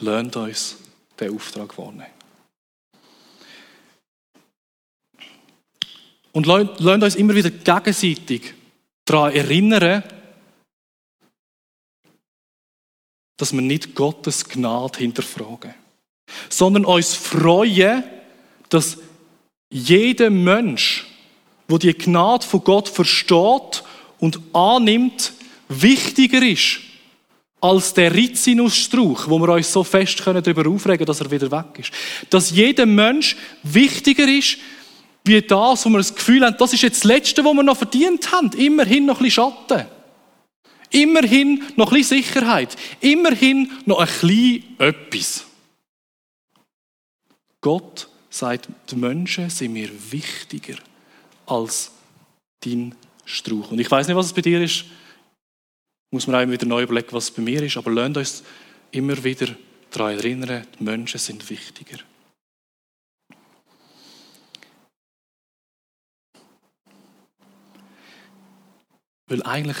Lernt 0.00 0.36
uns 0.36 0.76
den 1.18 1.34
Auftrag 1.34 1.76
wahrnehmen. 1.76 2.06
Und 6.32 6.46
lernt 6.46 7.02
uns 7.02 7.16
immer 7.16 7.34
wieder 7.34 7.50
gegenseitig 7.50 8.54
daran 9.04 9.32
erinnern, 9.32 10.04
dass 13.36 13.52
wir 13.52 13.60
nicht 13.60 13.94
Gottes 13.94 14.48
Gnade 14.48 14.98
hinterfragen, 14.98 15.74
sondern 16.48 16.84
uns 16.84 17.14
freuen, 17.14 18.04
dass 18.68 18.98
jeder 19.70 20.30
Mensch, 20.30 21.06
wo 21.66 21.78
die 21.78 21.94
Gnade 21.94 22.46
von 22.46 22.62
Gott 22.62 22.88
versteht 22.88 23.82
und 24.18 24.40
annimmt, 24.52 25.32
wichtiger 25.68 26.42
ist 26.42 26.80
als 27.60 27.92
der 27.94 28.14
Rizinusstrauch, 28.14 29.28
wo 29.28 29.38
wir 29.38 29.54
uns 29.54 29.72
so 29.72 29.82
fest 29.82 30.22
können 30.22 30.42
darüber 30.42 30.68
aufregen, 30.68 31.04
dass 31.06 31.20
er 31.20 31.30
wieder 31.30 31.50
weg 31.50 31.78
ist. 31.78 31.92
Dass 32.30 32.50
jeder 32.50 32.86
Mensch 32.86 33.36
wichtiger 33.62 34.28
ist 34.28 34.58
wie 35.24 35.42
das, 35.42 35.84
wo 35.84 35.90
wir 35.90 35.98
das 35.98 36.14
Gefühl 36.14 36.44
haben, 36.44 36.56
das 36.58 36.72
ist 36.72 36.82
jetzt 36.82 36.98
das 36.98 37.04
Letzte, 37.04 37.44
was 37.44 37.54
wir 37.54 37.62
noch 37.62 37.76
verdient 37.76 38.32
haben. 38.32 38.50
Immerhin 38.52 39.06
noch 39.06 39.20
ein 39.20 39.24
bisschen 39.24 39.52
Schatten. 39.52 39.86
Immerhin 40.90 41.62
noch 41.76 41.92
ein 41.92 41.98
bisschen 41.98 42.18
Sicherheit. 42.18 42.76
Immerhin 43.00 43.70
noch 43.84 43.98
ein 43.98 44.06
bisschen 44.06 44.64
etwas. 44.78 45.44
Gott 47.60 48.08
sagt, 48.30 48.68
die 48.90 48.96
Menschen 48.96 49.50
sind 49.50 49.72
mir 49.72 49.90
wichtiger 50.10 50.76
als 51.46 51.90
dein 52.64 52.94
Strauch. 53.24 53.72
Und 53.72 53.80
ich 53.80 53.90
weiß 53.90 54.06
nicht, 54.06 54.16
was 54.16 54.26
es 54.26 54.32
bei 54.32 54.42
dir 54.42 54.62
ist. 54.62 54.84
Muss 56.10 56.26
man 56.26 56.36
auch 56.36 56.50
wieder 56.50 56.66
neu 56.66 56.82
überlegen, 56.82 57.12
was 57.12 57.30
bei 57.30 57.42
mir 57.42 57.62
ist. 57.62 57.76
Aber 57.76 57.90
lernt 57.90 58.16
uns 58.16 58.42
immer 58.90 59.22
wieder 59.22 59.54
daran 59.90 60.18
erinnern, 60.18 60.66
die 60.78 60.84
Menschen 60.84 61.18
sind 61.18 61.48
wichtiger. 61.50 61.98
Weil 69.26 69.42
eigentlich 69.42 69.76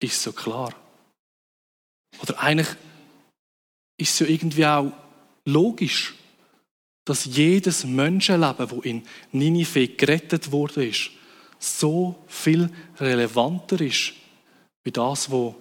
ist 0.00 0.12
es 0.12 0.22
so 0.22 0.32
klar. 0.32 0.74
Oder 2.20 2.38
eigentlich 2.38 2.68
ist 3.96 4.12
es 4.12 4.18
ja 4.20 4.26
irgendwie 4.26 4.66
auch 4.66 4.92
logisch, 5.44 6.14
dass 7.04 7.24
jedes 7.24 7.84
Menschenleben, 7.84 8.70
wo 8.70 8.80
in 8.80 9.02
Ninive 9.32 9.88
gerettet 9.88 10.52
wurde, 10.52 10.92
so 11.58 12.24
viel 12.28 12.70
relevanter 12.98 13.80
ist, 13.80 14.12
wie 14.84 14.90
das, 14.90 15.30
wo, 15.30 15.54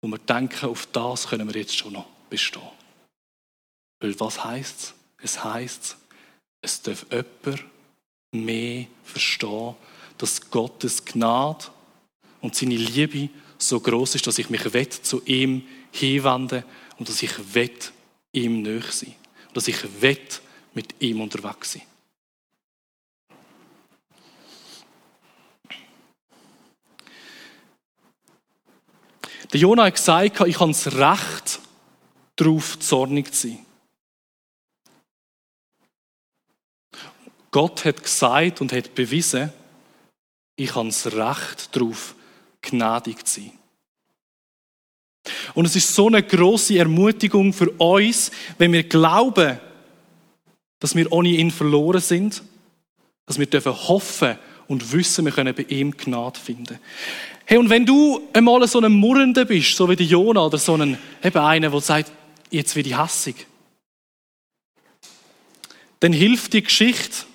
wo 0.00 0.08
wir 0.08 0.18
denken, 0.18 0.66
auf 0.66 0.86
das 0.86 1.28
können 1.28 1.52
wir 1.52 1.60
jetzt 1.60 1.76
schon 1.76 1.92
noch 1.92 2.06
bestehen. 2.28 2.62
Weil 4.00 4.18
was 4.18 4.44
heißt 4.44 4.80
es? 4.80 4.94
Es 5.22 5.44
heißt, 5.44 5.96
es 6.62 6.82
darf 6.82 7.06
jemand 7.10 7.64
mehr 8.32 8.86
verstehen, 9.04 9.74
dass 10.16 10.50
Gottes 10.50 11.04
Gnade 11.04 11.66
und 12.40 12.54
seine 12.54 12.76
Liebe 12.76 13.28
so 13.58 13.80
groß 13.80 14.14
ist, 14.14 14.26
dass 14.26 14.38
ich 14.38 14.48
mich 14.48 14.72
wett 14.72 14.92
zu 14.92 15.22
ihm 15.24 15.66
hinwende 15.92 16.64
und 16.98 17.08
dass 17.08 17.22
ich 17.22 17.54
wett 17.54 17.92
ihm 18.32 18.62
näher 18.62 18.82
sein. 18.90 19.14
Dass 19.52 19.68
ich 19.68 20.00
wett 20.00 20.40
mit 20.72 20.94
ihm 21.00 21.20
unterwegs 21.20 21.72
sein. 21.72 21.82
Der 29.52 29.60
Jonah 29.60 29.84
hat 29.84 29.96
gesagt, 29.96 30.40
ich 30.46 30.60
habe 30.60 30.70
das 30.70 30.94
Recht, 30.94 31.60
darauf 32.36 32.78
zornig 32.78 33.34
zu 33.34 33.48
sein. 33.48 33.66
Gott 37.50 37.84
hat 37.84 38.02
gesagt 38.02 38.60
und 38.60 38.72
hat 38.72 38.94
bewiesen, 38.94 39.52
ich 40.56 40.74
habe 40.74 40.88
das 40.88 41.06
Recht 41.06 41.74
darauf, 41.74 42.14
gnädig 42.62 43.26
zu 43.26 43.40
sein. 43.40 43.52
Und 45.54 45.64
es 45.64 45.74
ist 45.74 45.94
so 45.94 46.06
eine 46.06 46.22
große 46.22 46.78
Ermutigung 46.78 47.52
für 47.52 47.70
uns, 47.70 48.30
wenn 48.58 48.72
wir 48.72 48.84
glauben, 48.84 49.58
dass 50.78 50.94
wir 50.94 51.10
ohne 51.12 51.28
ihn 51.28 51.50
verloren 51.50 52.00
sind, 52.00 52.42
dass 53.26 53.38
wir 53.38 53.46
dürfen 53.46 53.72
hoffen 53.72 54.38
und 54.70 54.92
wissen, 54.92 55.24
wir 55.24 55.32
können 55.32 55.52
bei 55.52 55.64
ihm 55.64 55.96
Gnade 55.96 56.38
finden. 56.38 56.78
Hey, 57.44 57.58
und 57.58 57.70
wenn 57.70 57.84
du 57.84 58.20
einmal 58.32 58.64
so 58.68 58.80
ein 58.80 58.92
Murrender 58.92 59.44
bist, 59.44 59.74
so 59.74 59.88
wie 59.88 59.96
der 59.96 60.06
Jonah 60.06 60.46
oder 60.46 60.58
so 60.58 60.76
ein, 60.76 60.96
eben 61.24 61.38
einer, 61.38 61.70
der 61.70 61.80
sagt, 61.80 62.12
jetzt 62.52 62.76
werde 62.76 62.88
ich 62.88 62.96
hassig, 62.96 63.48
dann 65.98 66.12
hilft 66.12 66.52
die 66.52 66.62
Geschichte, 66.62 67.26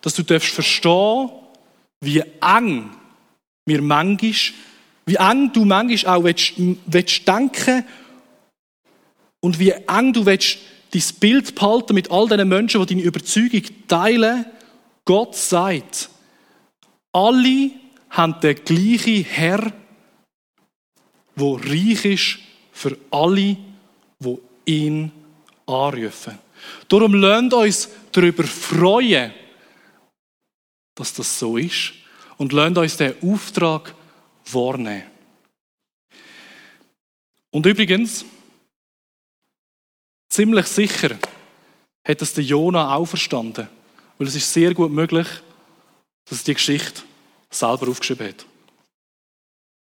dass 0.00 0.14
du 0.14 0.22
darfst 0.22 0.48
verstehen, 0.48 1.28
wie 2.00 2.22
eng 2.40 2.88
wir 3.66 3.82
manchmal, 3.82 4.32
wie 5.04 5.16
eng 5.16 5.52
du 5.52 5.66
manchmal 5.66 6.16
auch 6.16 6.24
willst, 6.24 6.54
willst 6.86 7.28
denken 7.28 7.84
und 9.40 9.58
wie 9.58 9.72
eng 9.72 10.14
du 10.14 10.24
willst 10.24 10.56
dein 10.90 11.02
Bild 11.20 11.54
behalten 11.54 11.92
mit 11.92 12.10
all 12.10 12.28
den 12.28 12.48
Menschen, 12.48 12.80
die 12.80 12.94
deine 12.94 13.06
Überzeugung 13.06 13.62
teilen. 13.88 14.46
Gott 15.04 15.36
sagt, 15.36 16.08
alle 17.16 17.70
haben 18.10 18.38
den 18.40 18.62
gleichen 18.62 19.24
Herr, 19.24 19.72
wo 21.34 21.56
reich 21.56 22.04
ist 22.04 22.38
für 22.72 22.96
alle, 23.10 23.56
wo 24.18 24.38
ihn 24.66 25.10
anrufen. 25.66 26.38
Darum 26.88 27.14
lernt 27.14 27.54
uns 27.54 27.88
darüber 28.12 28.44
freuen, 28.44 29.32
dass 30.94 31.14
das 31.14 31.38
so 31.38 31.56
ist 31.56 31.94
und 32.36 32.52
lernt 32.52 32.76
uns 32.76 32.98
den 32.98 33.14
Auftrag 33.22 33.94
wahrnehmen. 34.52 35.04
Und 37.50 37.64
übrigens, 37.64 38.26
ziemlich 40.28 40.66
sicher 40.66 41.16
hat 42.06 42.20
das 42.20 42.34
der 42.34 42.44
Jona 42.44 42.94
auch 42.94 43.06
verstanden, 43.06 43.68
weil 44.18 44.28
es 44.28 44.36
ist 44.36 44.52
sehr 44.52 44.74
gut 44.74 44.90
möglich, 44.90 45.26
dass 46.28 46.40
er 46.40 46.44
die 46.44 46.54
Geschichte 46.54 47.02
selber 47.50 47.88
aufgeschrieben 47.88 48.28
hat. 48.28 48.46